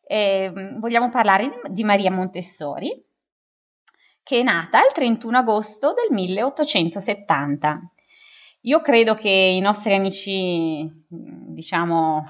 Eh, 0.06 0.52
vogliamo 0.78 1.08
parlare 1.08 1.60
di 1.68 1.82
Maria 1.82 2.10
Montessori, 2.10 3.04
che 4.22 4.40
è 4.40 4.42
nata 4.42 4.78
il 4.78 4.92
31 4.92 5.38
agosto 5.38 5.92
del 5.94 6.14
1870. 6.14 7.90
Io 8.62 8.80
credo 8.80 9.14
che 9.14 9.28
i 9.28 9.60
nostri 9.60 9.94
amici, 9.94 10.88
diciamo, 11.08 12.24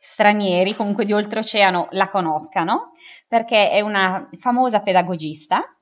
stranieri, 0.00 0.74
comunque 0.74 1.04
di 1.04 1.12
oltreoceano, 1.12 1.88
la 1.90 2.08
conoscano, 2.08 2.92
perché 3.26 3.70
è 3.70 3.80
una 3.80 4.28
famosa 4.38 4.80
pedagogista 4.80 5.75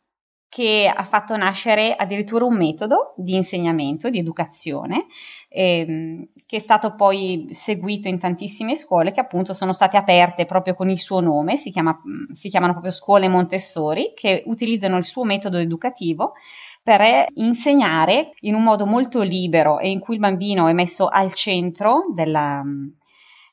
che 0.54 0.86
ha 0.86 1.02
fatto 1.02 1.36
nascere 1.36 1.96
addirittura 1.96 2.44
un 2.44 2.56
metodo 2.56 3.12
di 3.16 3.34
insegnamento, 3.34 4.08
di 4.08 4.20
educazione, 4.20 5.06
ehm, 5.48 6.28
che 6.46 6.56
è 6.58 6.60
stato 6.60 6.94
poi 6.94 7.48
seguito 7.50 8.06
in 8.06 8.20
tantissime 8.20 8.76
scuole 8.76 9.10
che 9.10 9.18
appunto 9.18 9.52
sono 9.52 9.72
state 9.72 9.96
aperte 9.96 10.44
proprio 10.44 10.74
con 10.74 10.88
il 10.90 11.00
suo 11.00 11.18
nome, 11.18 11.56
si, 11.56 11.72
chiama, 11.72 12.00
si 12.32 12.48
chiamano 12.50 12.70
proprio 12.70 12.92
scuole 12.92 13.26
Montessori, 13.26 14.12
che 14.14 14.44
utilizzano 14.46 14.96
il 14.96 15.02
suo 15.02 15.24
metodo 15.24 15.56
educativo 15.56 16.34
per 16.84 17.00
insegnare 17.34 18.30
in 18.42 18.54
un 18.54 18.62
modo 18.62 18.86
molto 18.86 19.22
libero 19.22 19.80
e 19.80 19.90
in 19.90 19.98
cui 19.98 20.14
il 20.14 20.20
bambino 20.20 20.68
è 20.68 20.72
messo 20.72 21.08
al 21.08 21.32
centro 21.34 22.04
della, 22.14 22.62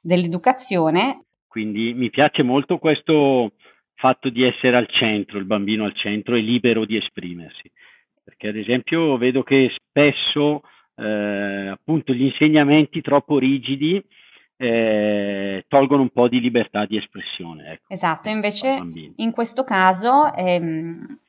dell'educazione. 0.01 1.23
Quindi 1.47 1.95
mi 1.95 2.11
piace 2.11 2.43
molto 2.43 2.77
questo 2.77 3.53
fatto 4.01 4.29
di 4.29 4.43
essere 4.43 4.75
al 4.75 4.87
centro, 4.89 5.37
il 5.37 5.45
bambino 5.45 5.85
al 5.85 5.93
centro 5.93 6.35
e 6.35 6.41
libero 6.41 6.85
di 6.85 6.97
esprimersi. 6.97 7.71
Perché 8.23 8.47
ad 8.47 8.55
esempio 8.55 9.15
vedo 9.17 9.43
che 9.43 9.71
spesso 9.75 10.63
eh, 10.95 11.67
appunto 11.67 12.11
gli 12.11 12.23
insegnamenti 12.23 13.01
troppo 13.01 13.37
rigidi 13.37 14.03
eh, 14.57 15.65
tolgono 15.67 16.01
un 16.01 16.09
po' 16.09 16.27
di 16.27 16.39
libertà 16.39 16.85
di 16.85 16.97
espressione. 16.97 17.73
Ecco, 17.73 17.93
esatto, 17.93 18.29
invece 18.29 18.81
in 19.17 19.31
questo 19.31 19.63
caso 19.63 20.33
ehm, 20.33 21.19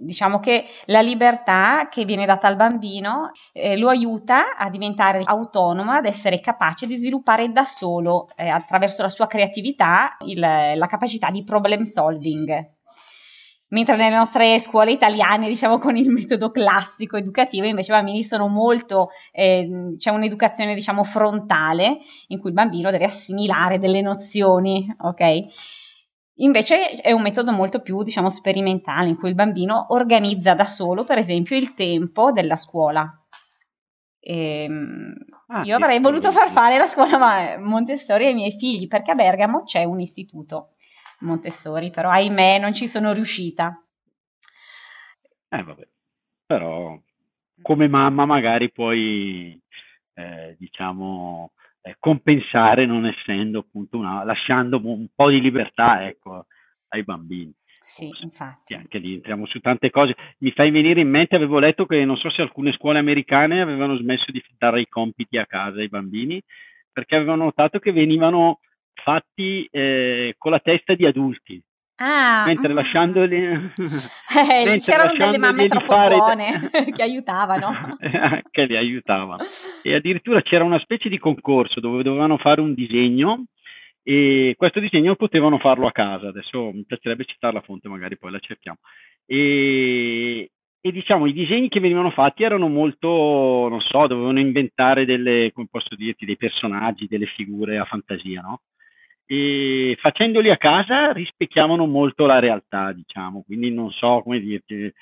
diciamo 0.00 0.40
che 0.40 0.66
la 0.86 1.00
libertà 1.00 1.88
che 1.90 2.04
viene 2.04 2.26
data 2.26 2.46
al 2.48 2.56
bambino 2.56 3.30
eh, 3.52 3.76
lo 3.76 3.88
aiuta 3.88 4.56
a 4.56 4.70
diventare 4.70 5.20
autonomo, 5.24 5.92
ad 5.92 6.06
essere 6.06 6.40
capace 6.40 6.86
di 6.86 6.96
sviluppare 6.96 7.52
da 7.52 7.64
solo, 7.64 8.28
eh, 8.36 8.48
attraverso 8.48 9.02
la 9.02 9.08
sua 9.08 9.26
creatività, 9.26 10.16
il, 10.24 10.38
la 10.38 10.86
capacità 10.86 11.30
di 11.30 11.44
problem 11.44 11.82
solving. 11.82 12.78
Mentre 13.72 13.94
nelle 13.94 14.16
nostre 14.16 14.58
scuole 14.58 14.90
italiane, 14.90 15.46
diciamo 15.46 15.78
con 15.78 15.96
il 15.96 16.10
metodo 16.10 16.50
classico 16.50 17.16
educativo, 17.16 17.66
invece 17.66 17.92
i 17.92 17.94
bambini 17.94 18.22
sono 18.22 18.48
molto, 18.48 19.10
eh, 19.30 19.94
c'è 19.96 20.10
un'educazione 20.10 20.74
diciamo 20.74 21.04
frontale 21.04 21.98
in 22.28 22.40
cui 22.40 22.48
il 22.48 22.54
bambino 22.54 22.90
deve 22.90 23.04
assimilare 23.04 23.78
delle 23.78 24.00
nozioni, 24.00 24.92
ok? 24.98 25.44
Invece 26.40 26.92
è 27.00 27.12
un 27.12 27.22
metodo 27.22 27.52
molto 27.52 27.80
più, 27.80 28.02
diciamo, 28.02 28.30
sperimentale, 28.30 29.10
in 29.10 29.16
cui 29.16 29.28
il 29.28 29.34
bambino 29.34 29.86
organizza 29.90 30.54
da 30.54 30.64
solo, 30.64 31.04
per 31.04 31.18
esempio, 31.18 31.56
il 31.56 31.74
tempo 31.74 32.32
della 32.32 32.56
scuola. 32.56 33.10
E, 34.18 34.64
ehm, 34.64 35.14
ah, 35.48 35.62
io 35.62 35.76
avrei 35.76 35.98
voluto 36.00 36.32
far 36.32 36.50
fare 36.50 36.78
la 36.78 36.86
scuola 36.86 37.58
Montessori 37.58 38.26
ai 38.26 38.34
miei 38.34 38.52
figli, 38.52 38.86
perché 38.86 39.10
a 39.10 39.14
Bergamo 39.14 39.64
c'è 39.64 39.84
un 39.84 40.00
istituto 40.00 40.70
Montessori, 41.20 41.90
però 41.90 42.10
ahimè 42.10 42.58
non 42.58 42.72
ci 42.72 42.86
sono 42.86 43.12
riuscita. 43.12 43.84
Eh 45.48 45.62
vabbè, 45.62 45.88
però 46.46 46.98
come 47.60 47.88
mamma 47.88 48.24
magari 48.24 48.70
puoi, 48.72 49.60
eh, 50.14 50.56
diciamo, 50.58 51.52
compensare 51.98 52.86
non 52.86 53.06
essendo 53.06 53.60
appunto 53.60 53.98
una, 53.98 54.24
lasciando 54.24 54.80
un 54.82 55.08
po' 55.14 55.30
di 55.30 55.40
libertà 55.40 56.06
ecco, 56.06 56.46
ai 56.88 57.02
bambini. 57.02 57.52
Sì, 57.82 58.08
infatti. 58.20 58.74
Anche 58.74 58.98
lì 58.98 59.14
entriamo 59.14 59.46
su 59.46 59.58
tante 59.58 59.90
cose. 59.90 60.14
Mi 60.38 60.52
fai 60.52 60.70
venire 60.70 61.00
in 61.00 61.08
mente, 61.08 61.34
avevo 61.34 61.58
letto 61.58 61.86
che 61.86 62.04
non 62.04 62.16
so 62.16 62.30
se 62.30 62.40
alcune 62.40 62.72
scuole 62.72 63.00
americane 63.00 63.60
avevano 63.60 63.96
smesso 63.96 64.30
di 64.30 64.40
dare 64.56 64.80
i 64.80 64.88
compiti 64.88 65.38
a 65.38 65.46
casa 65.46 65.80
ai 65.80 65.88
bambini 65.88 66.40
perché 66.92 67.16
avevano 67.16 67.44
notato 67.44 67.78
che 67.78 67.92
venivano 67.92 68.60
fatti 68.92 69.66
eh, 69.70 70.34
con 70.38 70.52
la 70.52 70.60
testa 70.60 70.94
di 70.94 71.06
adulti. 71.06 71.62
Ah, 72.02 72.44
mentre 72.46 72.72
lasciandoli 72.72 73.36
eh, 73.36 73.72
mentre 74.64 74.78
c'erano 74.78 75.12
delle 75.12 75.36
mamme 75.36 75.68
troppo 75.68 75.92
fare... 75.92 76.16
buone 76.16 76.70
che 76.96 77.02
aiutavano. 77.02 77.98
Che 78.50 78.64
li 78.64 78.76
aiutavano 78.76 79.44
e 79.82 79.94
addirittura 79.94 80.40
c'era 80.40 80.64
una 80.64 80.78
specie 80.78 81.10
di 81.10 81.18
concorso 81.18 81.78
dove 81.78 82.02
dovevano 82.02 82.38
fare 82.38 82.62
un 82.62 82.72
disegno 82.72 83.44
e 84.02 84.54
questo 84.56 84.80
disegno 84.80 85.14
potevano 85.14 85.58
farlo 85.58 85.86
a 85.86 85.92
casa. 85.92 86.28
Adesso 86.28 86.72
mi 86.72 86.84
piacerebbe 86.86 87.26
citare 87.26 87.52
la 87.52 87.60
fonte 87.60 87.88
magari 87.88 88.16
poi 88.16 88.30
la 88.30 88.38
cerchiamo. 88.38 88.78
E, 89.26 90.50
e 90.80 90.92
diciamo 90.92 91.26
i 91.26 91.34
disegni 91.34 91.68
che 91.68 91.80
venivano 91.80 92.10
fatti 92.12 92.44
erano 92.44 92.68
molto 92.68 93.68
non 93.68 93.80
so 93.82 94.06
dovevano 94.06 94.40
inventare 94.40 95.04
delle 95.04 95.50
come 95.52 95.68
posso 95.70 95.94
dirti 95.94 96.24
dei 96.24 96.38
personaggi 96.38 97.06
delle 97.06 97.26
figure 97.26 97.76
a 97.76 97.84
fantasia 97.84 98.40
no 98.40 98.60
e 99.32 99.96
facendoli 100.00 100.50
a 100.50 100.56
casa 100.56 101.12
rispecchiavano 101.12 101.86
molto 101.86 102.26
la 102.26 102.40
realtà, 102.40 102.90
diciamo, 102.90 103.44
quindi 103.46 103.70
non 103.70 103.92
so 103.92 104.22
come 104.24 104.40
dirti, 104.40 104.92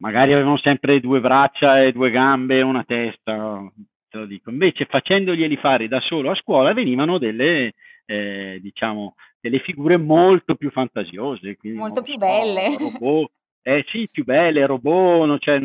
magari 0.00 0.34
avevano 0.34 0.58
sempre 0.58 1.00
due 1.00 1.18
braccia 1.18 1.82
e 1.82 1.92
due 1.92 2.10
gambe 2.10 2.58
e 2.58 2.62
una 2.62 2.84
testa, 2.84 3.66
te 4.10 4.18
lo 4.18 4.26
dico. 4.26 4.50
Invece 4.50 4.84
facendoglieli 4.84 5.56
fare 5.56 5.88
da 5.88 5.98
solo 6.00 6.30
a 6.30 6.34
scuola 6.34 6.74
venivano 6.74 7.16
delle, 7.16 7.72
eh, 8.04 8.58
diciamo, 8.60 9.14
delle 9.40 9.60
figure 9.60 9.96
molto 9.96 10.56
più 10.56 10.70
fantasiose. 10.70 11.56
molto 11.74 12.02
più 12.02 12.12
so, 12.12 12.18
belle. 12.18 12.76
Robot, 12.78 13.30
eh 13.62 13.82
sì, 13.88 14.06
più 14.12 14.24
belle, 14.24 14.66
robot, 14.66 15.38
cioè, 15.38 15.58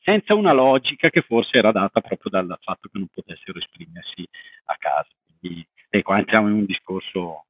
senza 0.00 0.34
una 0.34 0.52
logica 0.52 1.08
che 1.08 1.20
forse 1.20 1.56
era 1.56 1.70
data 1.70 2.00
proprio 2.00 2.32
dal 2.32 2.58
fatto 2.60 2.88
che 2.90 2.98
non 2.98 3.06
potessero 3.14 3.60
esprimersi 3.60 4.26
a 4.64 4.76
casa. 4.76 5.06
Quindi, 5.38 5.64
e 5.98 6.02
qua 6.02 6.18
entriamo 6.18 6.48
in 6.48 6.54
un 6.54 6.64
discorso 6.64 7.44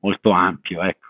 molto 0.00 0.30
ampio, 0.30 0.82
ecco. 0.82 1.06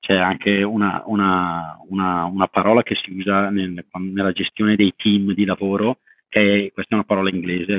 C'è 0.00 0.16
anche 0.16 0.62
una, 0.62 1.02
una, 1.06 1.78
una, 1.88 2.24
una 2.24 2.48
parola 2.48 2.82
che 2.82 2.96
si 2.96 3.12
usa 3.12 3.50
nel, 3.50 3.84
nella 3.92 4.32
gestione 4.32 4.74
dei 4.74 4.92
team 4.96 5.32
di 5.32 5.44
lavoro, 5.44 5.98
che 6.28 6.66
è, 6.66 6.72
questa 6.72 6.92
è 6.92 6.98
una 6.98 7.04
parola 7.04 7.30
inglese, 7.30 7.72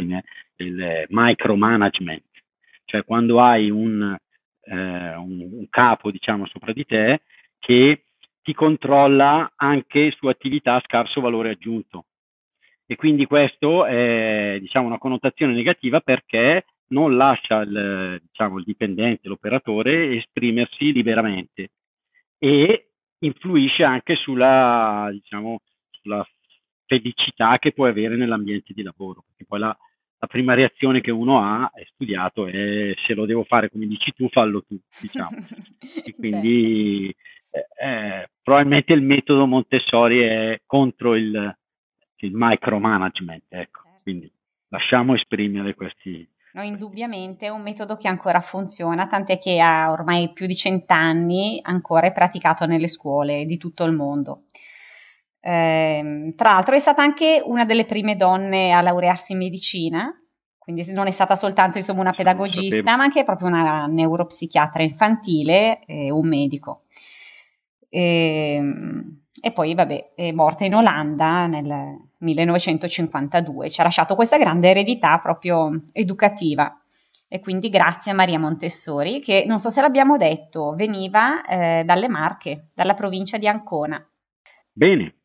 il 0.55 1.05
micromanagement, 1.09 2.23
cioè 2.85 3.03
quando 3.03 3.41
hai 3.41 3.69
un, 3.69 4.15
eh, 4.63 5.15
un, 5.15 5.49
un 5.51 5.67
capo, 5.69 6.11
diciamo, 6.11 6.45
sopra 6.47 6.71
di 6.71 6.85
te 6.85 7.21
che 7.59 8.03
ti 8.41 8.53
controlla 8.53 9.51
anche 9.55 10.11
su 10.11 10.27
attività 10.27 10.75
a 10.75 10.83
scarso 10.85 11.21
valore 11.21 11.51
aggiunto. 11.51 12.05
E 12.85 12.95
quindi 12.95 13.25
questo 13.25 13.85
è 13.85 14.57
diciamo, 14.59 14.87
una 14.87 14.97
connotazione 14.97 15.53
negativa 15.53 16.01
perché 16.01 16.65
non 16.93 17.17
lascia 17.17 17.61
il, 17.61 18.21
diciamo, 18.23 18.59
il 18.59 18.63
dipendente, 18.63 19.27
l'operatore, 19.27 20.15
esprimersi 20.17 20.93
liberamente 20.93 21.71
e 22.37 22.89
influisce 23.19 23.83
anche 23.83 24.15
sulla, 24.15 25.09
diciamo, 25.11 25.61
sulla 25.89 26.25
felicità 26.85 27.57
che 27.57 27.71
puoi 27.71 27.89
avere 27.89 28.15
nell'ambiente 28.15 28.73
di 28.73 28.83
lavoro, 28.83 29.23
perché 29.27 29.45
poi 29.45 29.59
la, 29.59 29.77
la 30.19 30.27
prima 30.27 30.53
reazione 30.53 31.01
che 31.01 31.11
uno 31.11 31.41
ha 31.41 31.71
è 31.73 31.83
studiato 31.93 32.47
è 32.47 32.93
se 33.05 33.13
lo 33.13 33.25
devo 33.25 33.43
fare 33.43 33.69
come 33.69 33.87
dici 33.87 34.11
tu, 34.13 34.29
fallo 34.29 34.61
tu, 34.63 34.79
diciamo. 35.01 35.31
e 36.05 36.13
quindi 36.13 37.13
certo. 37.49 37.73
eh, 37.81 37.87
eh, 37.87 38.29
probabilmente 38.41 38.93
il 38.93 39.01
metodo 39.01 39.47
Montessori 39.47 40.19
è 40.19 40.61
contro 40.65 41.15
il, 41.15 41.57
il 42.17 42.31
micromanagement, 42.33 43.45
ecco. 43.49 43.81
Certo. 43.83 43.99
quindi 44.03 44.31
lasciamo 44.67 45.13
esprimere 45.15 45.75
questi, 45.75 46.27
No, 46.53 46.61
indubbiamente 46.61 47.47
è 47.47 47.49
un 47.49 47.63
metodo 47.63 47.95
che 47.95 48.07
ancora 48.07 48.39
funziona, 48.39 49.07
tant'è 49.07 49.39
che 49.39 49.59
ha 49.59 49.89
ormai 49.89 50.31
più 50.33 50.45
di 50.45 50.55
cent'anni 50.55 51.59
ancora 51.63 52.05
è 52.05 52.11
praticato 52.11 52.67
nelle 52.67 52.87
scuole 52.87 53.45
di 53.45 53.57
tutto 53.57 53.83
il 53.85 53.91
mondo. 53.93 54.43
Eh, 55.39 56.31
tra 56.35 56.51
l'altro 56.51 56.75
è 56.75 56.79
stata 56.79 57.01
anche 57.01 57.41
una 57.43 57.65
delle 57.65 57.85
prime 57.85 58.15
donne 58.15 58.71
a 58.71 58.81
laurearsi 58.81 59.31
in 59.31 59.39
medicina, 59.39 60.13
quindi 60.59 60.89
non 60.91 61.07
è 61.07 61.11
stata 61.11 61.35
soltanto 61.35 61.77
insomma, 61.79 62.01
una 62.01 62.13
pedagogista, 62.13 62.95
ma 62.95 63.03
anche 63.03 63.23
proprio 63.23 63.47
una 63.47 63.87
neuropsichiatra 63.87 64.83
infantile 64.83 65.83
e 65.85 66.11
un 66.11 66.27
medico. 66.27 66.83
E, 67.89 68.53
ehm, 68.55 69.22
e 69.41 69.51
poi, 69.51 69.73
vabbè, 69.73 70.13
è 70.15 70.31
morta 70.31 70.63
in 70.63 70.75
Olanda 70.75 71.47
nel 71.47 71.97
1952. 72.19 73.69
Ci 73.69 73.81
ha 73.81 73.83
lasciato 73.83 74.15
questa 74.15 74.37
grande 74.37 74.69
eredità 74.69 75.17
proprio 75.21 75.71
educativa. 75.91 76.77
E 77.27 77.39
quindi 77.39 77.69
grazie 77.69 78.11
a 78.11 78.15
Maria 78.15 78.37
Montessori, 78.37 79.19
che 79.19 79.43
non 79.47 79.57
so 79.59 79.69
se 79.69 79.81
l'abbiamo 79.81 80.17
detto, 80.17 80.75
veniva 80.75 81.43
eh, 81.43 81.83
dalle 81.83 82.07
Marche, 82.07 82.69
dalla 82.75 82.93
provincia 82.93 83.39
di 83.39 83.47
Ancona. 83.47 84.07
Bene, 84.71 85.15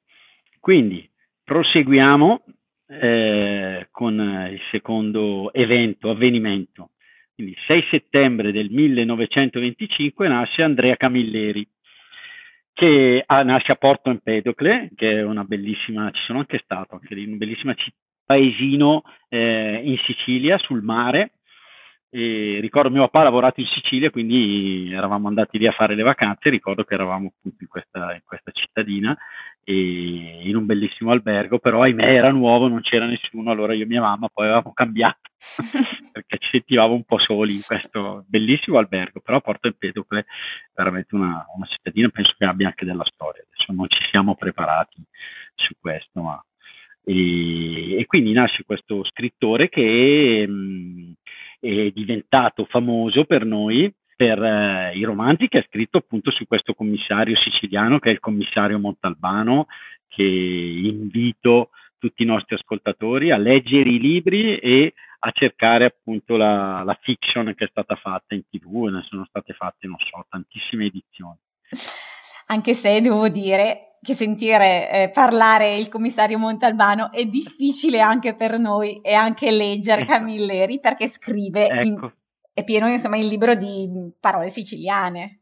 quindi 0.58 1.08
proseguiamo 1.44 2.44
eh, 2.86 3.88
con 3.90 4.48
il 4.50 4.60
secondo 4.70 5.52
evento, 5.52 6.08
avvenimento. 6.08 6.92
Quindi 7.34 7.54
6 7.66 7.84
settembre 7.90 8.52
del 8.52 8.70
1925 8.70 10.28
nasce 10.28 10.62
Andrea 10.62 10.96
Camilleri 10.96 11.68
che 12.78 13.24
ah, 13.26 13.42
nasce 13.42 13.72
a 13.72 13.74
Porto 13.74 14.08
Empedocle, 14.08 14.90
che 14.94 15.18
è 15.18 15.22
una 15.24 15.42
bellissima, 15.42 16.12
ci 16.12 16.22
sono 16.22 16.38
anche 16.38 16.60
stato, 16.62 16.94
anche 16.94 17.12
lì, 17.16 17.24
un 17.24 17.36
bellissimo 17.36 17.74
paesino 18.24 19.02
eh, 19.28 19.80
in 19.82 19.98
Sicilia, 20.04 20.58
sul 20.58 20.84
mare. 20.84 21.32
E 22.10 22.58
ricordo 22.60 22.90
mio 22.90 23.02
papà 23.02 23.20
ha 23.20 23.24
lavorato 23.24 23.60
in 23.60 23.66
Sicilia, 23.66 24.10
quindi 24.10 24.90
eravamo 24.90 25.28
andati 25.28 25.58
lì 25.58 25.66
a 25.66 25.72
fare 25.72 25.94
le 25.94 26.02
vacanze. 26.02 26.48
Ricordo 26.48 26.84
che 26.84 26.94
eravamo 26.94 27.32
appunto 27.36 27.62
in 27.62 27.68
questa, 27.68 28.14
in 28.14 28.22
questa 28.24 28.50
cittadina 28.50 29.16
e 29.62 30.48
in 30.48 30.56
un 30.56 30.64
bellissimo 30.64 31.10
albergo, 31.10 31.58
però 31.58 31.82
ahimè 31.82 32.02
era 32.02 32.30
nuovo, 32.30 32.68
non 32.68 32.80
c'era 32.80 33.04
nessuno, 33.04 33.50
allora 33.50 33.74
io 33.74 33.82
e 33.82 33.86
mia 33.86 34.00
mamma 34.00 34.30
poi 34.32 34.46
avevamo 34.46 34.72
cambiato 34.72 35.28
perché 36.10 36.38
ci 36.38 36.48
sentivamo 36.52 36.94
un 36.94 37.04
po' 37.04 37.18
soli 37.18 37.52
in 37.52 37.60
questo 37.66 38.24
bellissimo 38.26 38.78
albergo, 38.78 39.20
però 39.20 39.42
Porto 39.42 39.66
Empedocle 39.66 40.20
è 40.20 40.24
veramente 40.74 41.14
una, 41.14 41.44
una 41.54 41.66
cittadina, 41.66 42.08
penso 42.08 42.34
che 42.38 42.46
abbia 42.46 42.68
anche 42.68 42.86
della 42.86 43.04
storia, 43.04 43.42
adesso 43.42 43.72
non 43.74 43.86
ci 43.90 44.08
siamo 44.10 44.34
preparati 44.36 45.02
su 45.54 45.74
questo, 45.78 46.22
ma 46.22 46.42
e, 47.04 47.98
e 47.98 48.06
quindi 48.06 48.32
nasce 48.32 48.64
questo 48.64 49.04
scrittore 49.04 49.68
che 49.68 50.46
mh, 50.46 51.12
è 51.58 51.90
diventato 51.90 52.64
famoso 52.66 53.24
per 53.24 53.44
noi 53.44 53.92
per 54.16 54.42
eh, 54.42 54.96
i 54.96 55.04
romanzi 55.04 55.46
che 55.46 55.58
ha 55.58 55.66
scritto 55.68 55.98
appunto 55.98 56.30
su 56.32 56.46
questo 56.46 56.74
commissario 56.74 57.36
siciliano 57.36 57.98
che 57.98 58.10
è 58.10 58.12
il 58.12 58.20
commissario 58.20 58.78
Montalbano 58.78 59.66
che 60.08 60.24
invito 60.24 61.70
tutti 61.98 62.22
i 62.22 62.26
nostri 62.26 62.56
ascoltatori 62.56 63.30
a 63.30 63.36
leggere 63.36 63.90
i 63.90 64.00
libri 64.00 64.56
e 64.58 64.94
a 65.20 65.30
cercare 65.32 65.84
appunto 65.84 66.36
la, 66.36 66.82
la 66.84 66.98
fiction 67.00 67.54
che 67.54 67.64
è 67.64 67.68
stata 67.68 67.96
fatta 67.96 68.34
in 68.34 68.42
tv, 68.48 68.84
ne 68.84 69.02
sono 69.08 69.24
state 69.24 69.52
fatte, 69.52 69.86
non 69.86 69.96
so, 69.98 70.24
tantissime 70.28 70.86
edizioni. 70.86 71.38
Anche 72.50 72.74
se 72.74 73.00
devo 73.00 73.28
dire 73.28 73.96
che 74.00 74.14
sentire 74.14 74.90
eh, 74.90 75.10
parlare 75.10 75.76
il 75.76 75.88
commissario 75.88 76.38
Montalbano 76.38 77.12
è 77.12 77.24
difficile 77.24 78.00
anche 78.00 78.34
per 78.34 78.58
noi 78.58 79.00
e 79.02 79.12
anche 79.14 79.50
leggere 79.50 80.02
ecco. 80.02 80.12
Camilleri 80.12 80.80
perché 80.80 81.08
scrive, 81.08 81.68
ecco. 81.68 81.82
in, 81.82 82.12
è 82.52 82.64
pieno 82.64 82.88
insomma 82.88 83.16
il 83.16 83.26
libro 83.26 83.54
di 83.54 83.88
parole 84.20 84.48
siciliane. 84.48 85.40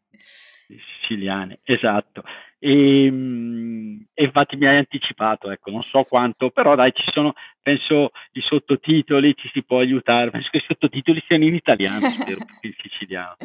Siciliane, 1.07 1.61
esatto. 1.65 2.23
E, 2.59 3.05
ehm, 3.07 4.07
e, 4.15 4.25
infatti 4.25 4.57
mi 4.57 4.67
hai 4.67 4.79
anticipato, 4.79 5.51
ecco, 5.51 5.71
non 5.71 5.83
so 5.83 6.05
quanto, 6.05 6.51
però 6.51 6.75
dai, 6.75 6.93
ci 6.95 7.11
sono, 7.13 7.35
penso, 7.61 8.11
i 8.33 8.41
sottotitoli, 8.41 9.35
ci 9.37 9.49
si 9.53 9.63
può 9.63 9.79
aiutare, 9.79 10.31
penso 10.31 10.49
che 10.51 10.59
i 10.59 10.65
sottotitoli 10.67 11.23
siano 11.27 11.45
in 11.45 11.55
italiano, 11.55 12.09
spero, 12.11 12.39
in 12.63 12.75
siciliano. 12.79 13.37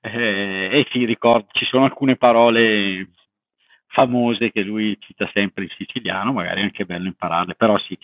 Eh, 0.00 0.68
e 0.72 0.86
sì, 0.90 1.04
ricordo, 1.04 1.48
ci 1.52 1.64
sono 1.66 1.84
alcune 1.84 2.16
parole 2.16 3.10
famose 3.92 4.52
che 4.52 4.62
lui 4.62 4.96
cita 5.00 5.28
sempre 5.32 5.64
in 5.64 5.70
siciliano, 5.70 6.32
magari 6.32 6.60
è 6.60 6.64
anche 6.64 6.84
bello 6.84 7.06
impararle, 7.06 7.54
però 7.54 7.76
sì. 7.78 7.98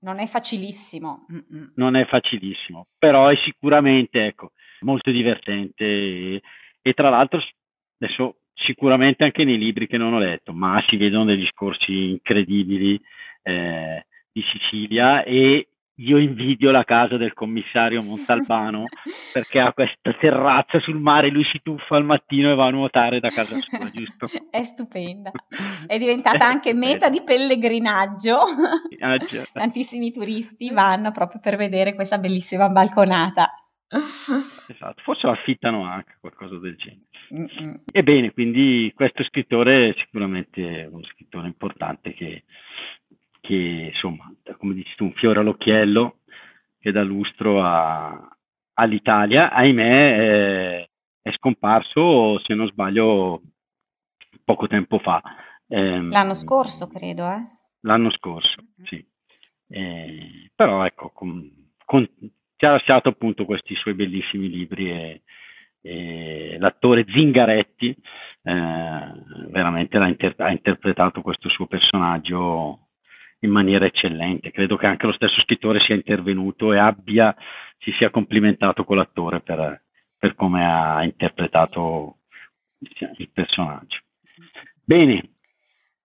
Non 0.00 0.18
è 0.18 0.26
facilissimo. 0.26 1.26
Mm-mm. 1.32 1.72
Non 1.76 1.96
è 1.96 2.04
facilissimo, 2.06 2.88
però 2.98 3.28
è 3.28 3.36
sicuramente, 3.36 4.26
ecco, 4.26 4.52
molto 4.80 5.10
divertente 5.10 5.84
e, 5.84 6.42
e 6.82 6.92
tra 6.92 7.08
l'altro 7.08 7.42
adesso 7.98 8.39
sicuramente 8.64 9.24
anche 9.24 9.44
nei 9.44 9.58
libri 9.58 9.86
che 9.86 9.96
non 9.96 10.14
ho 10.14 10.18
letto, 10.18 10.52
ma 10.52 10.82
si 10.88 10.96
vedono 10.96 11.24
degli 11.24 11.46
scorsi 11.46 12.10
incredibili 12.10 13.00
eh, 13.42 14.06
di 14.32 14.42
Sicilia 14.52 15.22
e 15.24 15.66
io 16.00 16.16
invidio 16.16 16.70
la 16.70 16.84
casa 16.84 17.16
del 17.18 17.34
commissario 17.34 18.02
Montalbano 18.02 18.84
perché 19.32 19.60
ha 19.60 19.72
questa 19.72 20.12
terrazza 20.18 20.80
sul 20.80 20.98
mare, 20.98 21.30
lui 21.30 21.44
si 21.44 21.60
tuffa 21.62 21.96
al 21.96 22.04
mattino 22.04 22.50
e 22.50 22.54
va 22.54 22.66
a 22.66 22.70
nuotare 22.70 23.20
da 23.20 23.28
casa 23.28 23.56
sua, 23.58 23.90
giusto? 23.90 24.28
È 24.50 24.62
stupenda. 24.62 25.30
È 25.86 25.98
diventata 25.98 26.46
anche 26.48 26.72
meta 26.72 27.10
di 27.10 27.22
pellegrinaggio. 27.22 28.38
Ah, 29.00 29.16
Tantissimi 29.52 30.10
turisti 30.10 30.70
vanno 30.70 31.10
proprio 31.12 31.40
per 31.40 31.56
vedere 31.56 31.94
questa 31.94 32.18
bellissima 32.18 32.68
balconata. 32.68 33.52
Esatto, 34.70 35.02
forse 35.02 35.26
lo 35.26 35.32
affittano 35.32 35.84
anche 35.84 36.16
qualcosa 36.20 36.56
del 36.58 36.76
genere. 36.76 37.08
Mm-mm. 37.34 37.82
Ebbene, 37.92 38.32
quindi 38.32 38.92
questo 38.94 39.24
scrittore 39.24 39.90
è 39.90 39.94
sicuramente 39.98 40.88
uno 40.90 41.04
scrittore 41.04 41.48
importante 41.48 42.14
che, 42.14 42.44
che 43.40 43.90
insomma, 43.92 44.32
come 44.58 44.74
dici 44.74 44.94
tu, 44.94 45.04
un 45.04 45.12
fiore 45.12 45.40
all'occhiello 45.40 46.18
che 46.78 46.92
dà 46.92 47.02
lustro 47.02 47.62
a, 47.62 48.36
all'Italia. 48.74 49.50
Ahimè, 49.50 50.16
è, 50.16 50.88
è, 51.22 51.32
scomparso, 51.32 52.38
se 52.40 52.54
non 52.54 52.68
sbaglio, 52.68 53.42
poco 54.44 54.66
tempo 54.66 54.98
fa. 54.98 55.20
Eh, 55.66 56.00
l'anno 56.00 56.34
scorso, 56.34 56.88
credo, 56.88 57.28
eh? 57.28 57.44
L'anno 57.80 58.10
scorso, 58.10 58.64
sì. 58.84 59.04
Eh, 59.68 60.50
però 60.54 60.84
ecco, 60.84 61.10
con, 61.10 61.70
con, 61.84 62.08
ci 62.60 62.66
ha 62.66 62.72
lasciato 62.72 63.08
appunto 63.08 63.46
questi 63.46 63.74
suoi 63.74 63.94
bellissimi 63.94 64.50
libri 64.50 64.90
e, 64.90 65.22
e 65.80 66.56
l'attore 66.58 67.06
Zingaretti 67.08 67.88
eh, 68.42 69.12
veramente 69.48 69.96
inter- 69.96 70.38
ha 70.38 70.50
interpretato 70.50 71.22
questo 71.22 71.48
suo 71.48 71.64
personaggio 71.64 72.88
in 73.38 73.50
maniera 73.50 73.86
eccellente. 73.86 74.50
Credo 74.50 74.76
che 74.76 74.84
anche 74.84 75.06
lo 75.06 75.12
stesso 75.12 75.40
scrittore 75.40 75.80
sia 75.80 75.94
intervenuto 75.94 76.74
e 76.74 76.78
abbia, 76.78 77.34
si 77.78 77.92
sia 77.92 78.10
complimentato 78.10 78.84
con 78.84 78.98
l'attore 78.98 79.40
per, 79.40 79.82
per 80.18 80.34
come 80.34 80.62
ha 80.62 81.02
interpretato 81.02 82.16
il 83.16 83.30
personaggio. 83.32 84.00
Bene, 84.84 85.36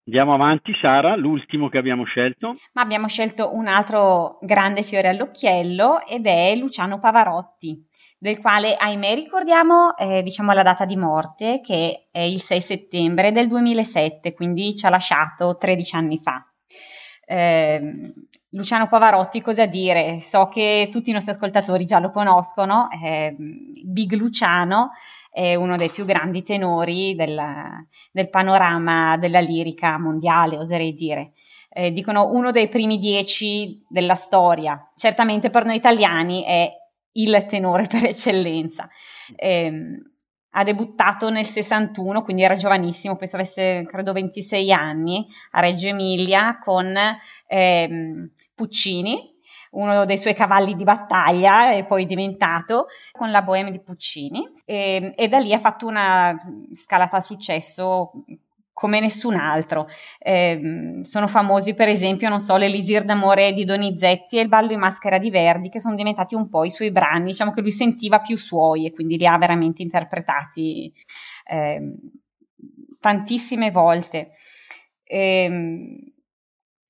Andiamo 0.08 0.34
avanti, 0.34 0.72
Sara, 0.80 1.16
l'ultimo 1.16 1.68
che 1.68 1.78
abbiamo 1.78 2.04
scelto. 2.04 2.58
Ma 2.74 2.82
abbiamo 2.82 3.08
scelto 3.08 3.52
un 3.52 3.66
altro 3.66 4.38
grande 4.40 4.84
fiore 4.84 5.08
all'occhiello 5.08 6.06
ed 6.06 6.26
è 6.26 6.54
Luciano 6.54 7.00
Pavarotti, 7.00 7.84
del 8.16 8.38
quale, 8.38 8.76
ahimè, 8.76 9.16
ricordiamo 9.16 9.96
eh, 9.96 10.22
diciamo 10.22 10.52
la 10.52 10.62
data 10.62 10.84
di 10.84 10.96
morte, 10.96 11.60
che 11.60 12.06
è 12.12 12.20
il 12.20 12.40
6 12.40 12.60
settembre 12.60 13.32
del 13.32 13.48
2007, 13.48 14.32
quindi 14.32 14.76
ci 14.76 14.86
ha 14.86 14.90
lasciato 14.90 15.56
13 15.56 15.96
anni 15.96 16.18
fa. 16.20 16.40
Eh, 17.26 18.12
Luciano 18.50 18.86
Pavarotti, 18.86 19.40
cosa 19.40 19.66
dire? 19.66 20.20
So 20.20 20.46
che 20.46 20.88
tutti 20.92 21.10
i 21.10 21.14
nostri 21.14 21.32
ascoltatori 21.32 21.84
già 21.84 21.98
lo 21.98 22.12
conoscono, 22.12 22.88
eh, 23.02 23.34
Big 23.36 24.12
Luciano 24.12 24.92
è 25.36 25.54
uno 25.54 25.76
dei 25.76 25.90
più 25.90 26.06
grandi 26.06 26.42
tenori 26.42 27.14
del, 27.14 27.38
del 28.10 28.30
panorama 28.30 29.18
della 29.18 29.40
lirica 29.40 29.98
mondiale, 29.98 30.56
oserei 30.56 30.94
dire. 30.94 31.32
Eh, 31.68 31.92
dicono 31.92 32.30
uno 32.30 32.52
dei 32.52 32.68
primi 32.68 32.96
dieci 32.96 33.84
della 33.86 34.14
storia. 34.14 34.90
Certamente 34.96 35.50
per 35.50 35.66
noi 35.66 35.76
italiani 35.76 36.42
è 36.42 36.72
il 37.12 37.44
tenore 37.46 37.84
per 37.86 38.04
eccellenza. 38.04 38.88
Eh, 39.36 39.72
ha 40.52 40.64
debuttato 40.64 41.28
nel 41.28 41.44
61, 41.44 42.22
quindi 42.22 42.42
era 42.42 42.56
giovanissimo, 42.56 43.16
penso 43.16 43.36
avesse 43.36 43.84
credo 43.86 44.14
26 44.14 44.72
anni, 44.72 45.26
a 45.50 45.60
Reggio 45.60 45.88
Emilia 45.88 46.56
con 46.56 46.96
eh, 47.46 48.30
Puccini, 48.54 49.35
uno 49.76 50.04
dei 50.04 50.18
suoi 50.18 50.34
cavalli 50.34 50.74
di 50.74 50.84
battaglia 50.84 51.72
e 51.72 51.84
poi 51.84 52.06
diventato 52.06 52.86
con 53.12 53.30
la 53.30 53.42
Bohème 53.42 53.70
di 53.70 53.80
Puccini 53.80 54.50
e, 54.64 55.12
e 55.14 55.28
da 55.28 55.38
lì 55.38 55.52
ha 55.52 55.58
fatto 55.58 55.86
una 55.86 56.36
scalata 56.72 57.18
a 57.18 57.20
successo 57.20 58.12
come 58.72 59.00
nessun 59.00 59.36
altro. 59.36 59.88
Eh, 60.18 61.00
sono 61.02 61.26
famosi 61.26 61.74
per 61.74 61.88
esempio, 61.88 62.28
non 62.28 62.40
so, 62.40 62.56
l'Elisir 62.56 63.04
d'amore 63.04 63.52
di 63.52 63.64
Donizetti 63.64 64.36
e 64.36 64.42
il 64.42 64.48
ballo 64.48 64.72
in 64.72 64.78
maschera 64.78 65.18
di 65.18 65.30
Verdi, 65.30 65.70
che 65.70 65.80
sono 65.80 65.94
diventati 65.94 66.34
un 66.34 66.48
po' 66.48 66.64
i 66.64 66.70
suoi 66.70 66.90
brani, 66.90 67.26
diciamo 67.26 67.52
che 67.52 67.62
lui 67.62 67.72
sentiva 67.72 68.20
più 68.20 68.36
suoi 68.36 68.86
e 68.86 68.92
quindi 68.92 69.16
li 69.16 69.26
ha 69.26 69.38
veramente 69.38 69.80
interpretati 69.82 70.92
eh, 71.46 71.94
tantissime 73.00 73.70
volte. 73.70 74.32
Eh, 75.04 76.14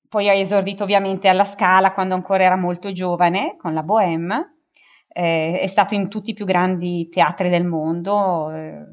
poi 0.09 0.29
ha 0.29 0.33
esordito 0.33 0.85
ovviamente 0.85 1.29
alla 1.29 1.45
Scala 1.45 1.93
quando 1.93 2.15
ancora 2.15 2.45
era 2.45 2.57
molto 2.57 2.93
giovane 2.93 3.57
con 3.57 3.75
la 3.75 3.83
Bohème, 3.83 4.57
eh, 5.09 5.59
è 5.61 5.67
stato 5.67 5.95
in 5.95 6.09
tutti 6.09 6.31
i 6.31 6.35
più 6.35 6.45
grandi 6.45 7.09
teatri 7.09 7.49
del 7.49 7.65
mondo, 7.65 8.51
eh, 8.53 8.85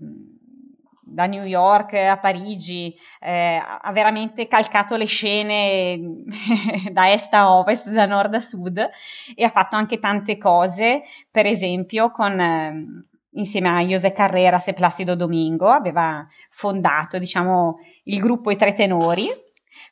da 1.05 1.25
New 1.25 1.43
York 1.43 1.93
a 1.93 2.17
Parigi, 2.17 2.95
eh, 3.19 3.61
ha 3.61 3.91
veramente 3.91 4.47
calcato 4.47 4.95
le 4.95 5.05
scene 5.05 5.99
da 6.91 7.11
est 7.11 7.33
a 7.33 7.53
ovest, 7.55 7.89
da 7.89 8.05
nord 8.05 8.33
a 8.33 8.39
sud 8.39 8.89
e 9.35 9.43
ha 9.43 9.49
fatto 9.49 9.75
anche 9.75 9.99
tante 9.99 10.37
cose, 10.37 11.03
per 11.29 11.45
esempio 11.45 12.09
con 12.09 12.39
ehm, 12.39 13.05
insieme 13.33 13.69
a 13.69 13.81
José 13.81 14.11
Carreras 14.11 14.67
e 14.67 14.73
Placido 14.73 15.15
Domingo, 15.15 15.69
aveva 15.69 16.25
fondato 16.49 17.19
diciamo, 17.19 17.79
il 18.05 18.19
gruppo 18.19 18.49
I 18.51 18.55
Tre 18.55 18.73
Tenori, 18.73 19.27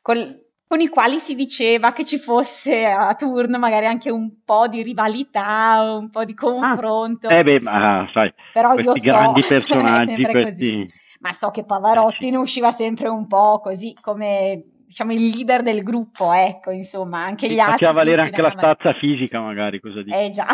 col, 0.02 0.51
con 0.72 0.80
i 0.80 0.88
quali 0.88 1.20
si 1.20 1.36
diceva 1.36 1.92
che 1.92 2.06
ci 2.06 2.18
fosse 2.18 2.86
a 2.86 3.14
turno 3.14 3.60
magari 3.60 3.88
anche 3.88 4.10
un 4.10 4.42
po' 4.46 4.70
di 4.70 4.82
rivalità, 4.82 5.98
un 6.00 6.10
po' 6.10 6.24
di 6.24 6.34
confronto. 6.34 7.28
Ah, 7.28 7.40
eh 7.40 7.44
beh, 7.44 7.60
ma 7.60 8.10
sai, 8.14 8.34
Però 8.54 8.76
io 8.76 8.96
so, 8.96 9.02
grandi 9.02 9.42
personaggi, 9.46 10.24
questi... 10.24 10.90
ma 11.20 11.34
so 11.34 11.50
che 11.50 11.66
Pavarotti 11.66 12.28
eh, 12.28 12.32
ne 12.32 12.38
usciva 12.38 12.72
sempre 12.72 13.10
un 13.10 13.28
po' 13.28 13.60
così 13.62 13.94
come 14.00 14.64
diciamo 14.86 15.12
il 15.12 15.20
leader 15.20 15.62
del 15.62 15.84
gruppo, 15.84 16.32
ecco, 16.32 16.72
insomma, 16.72 17.22
anche 17.22 17.50
gli 17.50 17.60
altri. 17.60 17.86
Faceva 17.86 18.04
valere 18.04 18.22
anche 18.22 18.42
la 18.42 18.54
stazza 18.56 18.94
fisica, 18.94 19.42
magari, 19.42 19.82
cosa 19.82 20.02
dici? 20.02 20.16
Eh 20.16 20.30
già. 20.30 20.46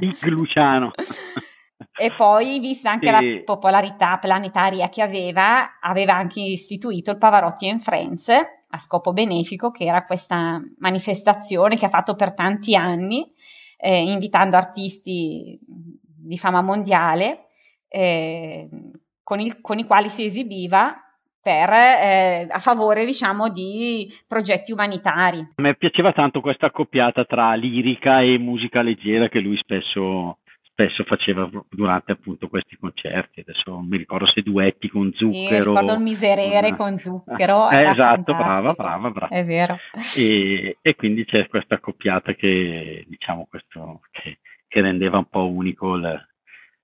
Il 0.00 0.18
Luciano. 0.32 0.90
E 1.96 2.12
poi, 2.16 2.60
vista 2.60 2.90
anche 2.90 3.06
sì. 3.06 3.12
la 3.12 3.42
popolarità 3.44 4.16
planetaria 4.18 4.88
che 4.88 5.02
aveva, 5.02 5.78
aveva 5.80 6.14
anche 6.14 6.40
istituito 6.40 7.10
il 7.10 7.18
Pavarotti 7.18 7.66
in 7.66 7.78
Friends, 7.78 8.30
a 8.74 8.78
scopo 8.78 9.12
benefico, 9.12 9.70
che 9.70 9.84
era 9.84 10.04
questa 10.04 10.60
manifestazione 10.78 11.76
che 11.76 11.86
ha 11.86 11.88
fatto 11.88 12.16
per 12.16 12.34
tanti 12.34 12.74
anni, 12.74 13.24
eh, 13.78 14.02
invitando 14.02 14.56
artisti 14.56 15.58
di 15.60 16.36
fama 16.36 16.60
mondiale, 16.60 17.46
eh, 17.88 18.68
con, 19.22 19.38
il, 19.40 19.60
con, 19.60 19.78
i 19.78 19.84
quali 19.84 20.10
si 20.10 20.24
esibiva 20.24 20.92
per, 21.40 21.70
eh, 21.70 22.48
a 22.50 22.58
favore 22.58 23.04
diciamo, 23.04 23.48
di 23.48 24.12
progetti 24.26 24.72
umanitari. 24.72 25.38
A 25.54 25.62
me 25.62 25.76
piaceva 25.76 26.12
tanto 26.12 26.40
questa 26.40 26.66
accoppiata 26.66 27.24
tra 27.24 27.54
lirica 27.54 28.22
e 28.22 28.38
musica 28.38 28.82
leggera 28.82 29.28
che 29.28 29.38
lui 29.38 29.56
spesso 29.58 30.38
spesso 30.74 31.04
faceva 31.04 31.48
durante 31.70 32.12
appunto 32.12 32.48
questi 32.48 32.76
concerti. 32.76 33.40
Adesso 33.40 33.78
mi 33.78 33.96
ricordo 33.96 34.26
se 34.26 34.42
duetti 34.42 34.88
con 34.88 35.12
Zucchero. 35.14 35.62
Sì, 35.62 35.68
ricordo 35.68 35.92
il 35.94 36.02
miserere 36.02 36.66
una... 36.66 36.76
con 36.76 36.98
Zucchero. 36.98 37.70
Eh, 37.70 37.82
esatto, 37.82 38.34
brava, 38.34 38.72
brava, 38.72 39.10
brava. 39.10 39.34
È 39.34 39.44
vero. 39.44 39.78
E, 40.16 40.76
e, 40.82 40.94
quindi 40.96 41.24
c'è 41.24 41.46
questa 41.46 41.76
accoppiata 41.76 42.34
che, 42.34 43.04
diciamo, 43.06 43.46
questo, 43.48 44.00
che, 44.10 44.38
che 44.66 44.80
rendeva 44.80 45.18
un 45.18 45.28
po' 45.28 45.48
unico 45.48 45.94
il, 45.94 46.28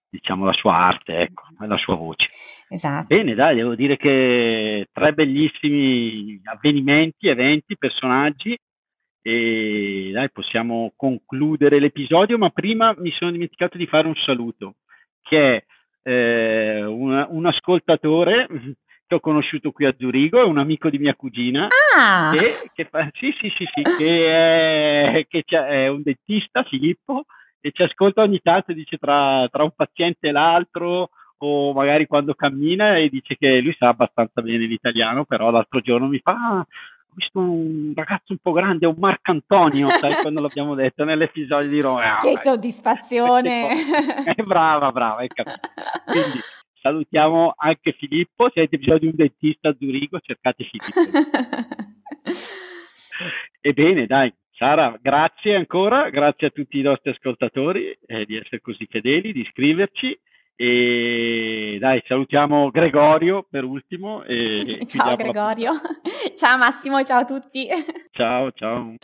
diciamo, 0.08 0.44
la 0.44 0.52
sua 0.52 0.76
arte, 0.76 1.18
ecco, 1.18 1.42
la 1.58 1.76
sua 1.76 1.96
voce. 1.96 2.28
Esatto. 2.68 3.06
Bene, 3.08 3.34
dai, 3.34 3.56
devo 3.56 3.74
dire 3.74 3.96
che 3.96 4.86
tre 4.92 5.12
bellissimi 5.12 6.40
avvenimenti, 6.44 7.26
eventi, 7.26 7.76
personaggi 7.76 8.56
e 9.30 10.10
dai, 10.12 10.30
possiamo 10.30 10.92
concludere 10.96 11.78
l'episodio, 11.78 12.36
ma 12.36 12.50
prima 12.50 12.92
mi 12.98 13.12
sono 13.12 13.30
dimenticato 13.30 13.78
di 13.78 13.86
fare 13.86 14.08
un 14.08 14.16
saluto, 14.16 14.74
che 15.22 15.64
è 16.02 16.10
eh, 16.10 16.84
un, 16.84 17.26
un, 17.30 17.46
ascoltatore 17.46 18.48
che 19.06 19.14
ho 19.14 19.20
conosciuto 19.20 19.70
qui 19.70 19.86
a 19.86 19.94
Zurigo, 19.96 20.40
è 20.40 20.44
un 20.44 20.58
amico 20.58 20.90
di 20.90 20.98
mia 20.98 21.14
cugina, 21.14 21.68
ah. 21.96 22.32
che, 22.34 22.70
che 22.74 22.84
fa, 22.86 23.08
sì, 23.12 23.32
sì, 23.38 23.52
sì, 23.56 23.64
sì, 23.72 23.82
che, 23.96 24.26
è, 24.26 25.26
che 25.28 25.44
è 25.46 25.86
un 25.86 26.02
dentista, 26.02 26.64
Filippo, 26.64 27.24
e 27.60 27.70
ci 27.70 27.82
ascolta 27.82 28.22
ogni 28.22 28.40
tanto, 28.40 28.72
dice 28.72 28.96
tra, 28.96 29.46
tra 29.48 29.62
un 29.62 29.72
paziente 29.76 30.28
e 30.28 30.32
l'altro, 30.32 31.10
o 31.42 31.72
magari 31.72 32.06
quando 32.06 32.34
cammina 32.34 32.96
e 32.96 33.08
dice 33.08 33.36
che 33.36 33.60
lui 33.60 33.74
sa 33.78 33.88
abbastanza 33.88 34.42
bene 34.42 34.66
l'italiano, 34.66 35.24
però 35.24 35.50
l'altro 35.50 35.80
giorno 35.80 36.08
mi 36.08 36.18
fa, 36.18 36.32
ah, 36.32 36.66
ho 37.10 37.14
visto 37.14 37.38
un 37.40 37.92
ragazzo 37.94 38.32
un 38.32 38.38
po' 38.38 38.52
grande, 38.52 38.86
un 38.86 38.94
Marcantonio, 38.96 39.88
sai 39.88 40.14
quando 40.22 40.40
l'abbiamo 40.40 40.74
detto 40.74 41.04
nell'episodio 41.04 41.68
di 41.68 41.80
Roma. 41.80 42.18
che 42.20 42.36
soddisfazione! 42.36 44.18
Eh, 44.30 44.42
brava, 44.42 44.92
brava, 44.92 45.20
hai 45.20 45.28
capito. 45.28 45.60
Quindi 46.04 46.38
salutiamo 46.80 47.54
anche 47.56 47.92
Filippo, 47.92 48.50
se 48.50 48.60
avete 48.60 48.78
bisogno 48.78 48.98
di 48.98 49.06
un 49.06 49.16
dentista 49.16 49.70
a 49.70 49.76
Zurigo 49.78 50.20
cercate 50.20 50.64
Filippo. 50.64 51.00
Ebbene, 53.60 54.06
dai, 54.06 54.32
Sara, 54.52 54.96
grazie 55.00 55.56
ancora, 55.56 56.10
grazie 56.10 56.48
a 56.48 56.50
tutti 56.50 56.78
i 56.78 56.82
nostri 56.82 57.10
ascoltatori 57.10 57.96
eh, 58.06 58.24
di 58.24 58.36
essere 58.36 58.60
così 58.60 58.86
fedeli, 58.88 59.32
di 59.32 59.40
iscriverci 59.40 60.16
e 60.62 61.78
dai, 61.80 62.02
salutiamo 62.06 62.68
Gregorio 62.68 63.46
per 63.48 63.64
ultimo. 63.64 64.22
E 64.24 64.84
ciao 64.84 65.16
Gregorio, 65.16 65.72
ciao 66.36 66.58
Massimo, 66.58 67.02
ciao 67.02 67.20
a 67.20 67.24
tutti. 67.24 67.66
Ciao, 68.12 68.52
ciao. 68.52 68.94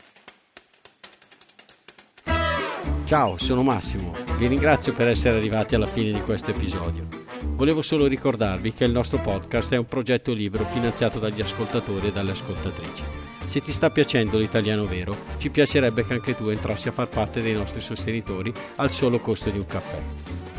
Ciao, 3.07 3.39
sono 3.39 3.63
Massimo. 3.63 4.13
Vi 4.37 4.47
ringrazio 4.49 4.93
per 4.93 5.09
essere 5.09 5.39
arrivati 5.39 5.75
alla 5.75 5.87
fine 5.87 6.13
di 6.13 6.21
questo 6.21 6.51
episodio. 6.51 7.07
Volevo 7.55 7.81
solo 7.81 8.07
ricordarvi 8.07 8.75
che 8.75 8.85
il 8.85 8.91
nostro 8.91 9.19
podcast 9.19 9.73
è 9.73 9.79
un 9.79 9.87
progetto 9.87 10.35
libero 10.35 10.65
finanziato 10.65 11.19
dagli 11.19 11.41
ascoltatori 11.41 12.09
e 12.09 12.13
dalle 12.13 12.33
ascoltatrici. 12.33 13.05
Se 13.47 13.63
ti 13.63 13.73
sta 13.73 13.89
piacendo 13.91 14.37
l'italiano 14.37 14.85
vero, 14.85 15.17
ci 15.39 15.49
piacerebbe 15.49 16.05
che 16.05 16.13
anche 16.13 16.37
tu 16.37 16.49
entrassi 16.49 16.89
a 16.89 16.93
far 16.93 17.09
parte 17.09 17.41
dei 17.41 17.55
nostri 17.55 17.81
sostenitori 17.81 18.53
al 18.77 18.91
solo 18.91 19.21
costo 19.21 19.49
di 19.49 19.59
un 19.59 19.67
caffè. 19.67 20.56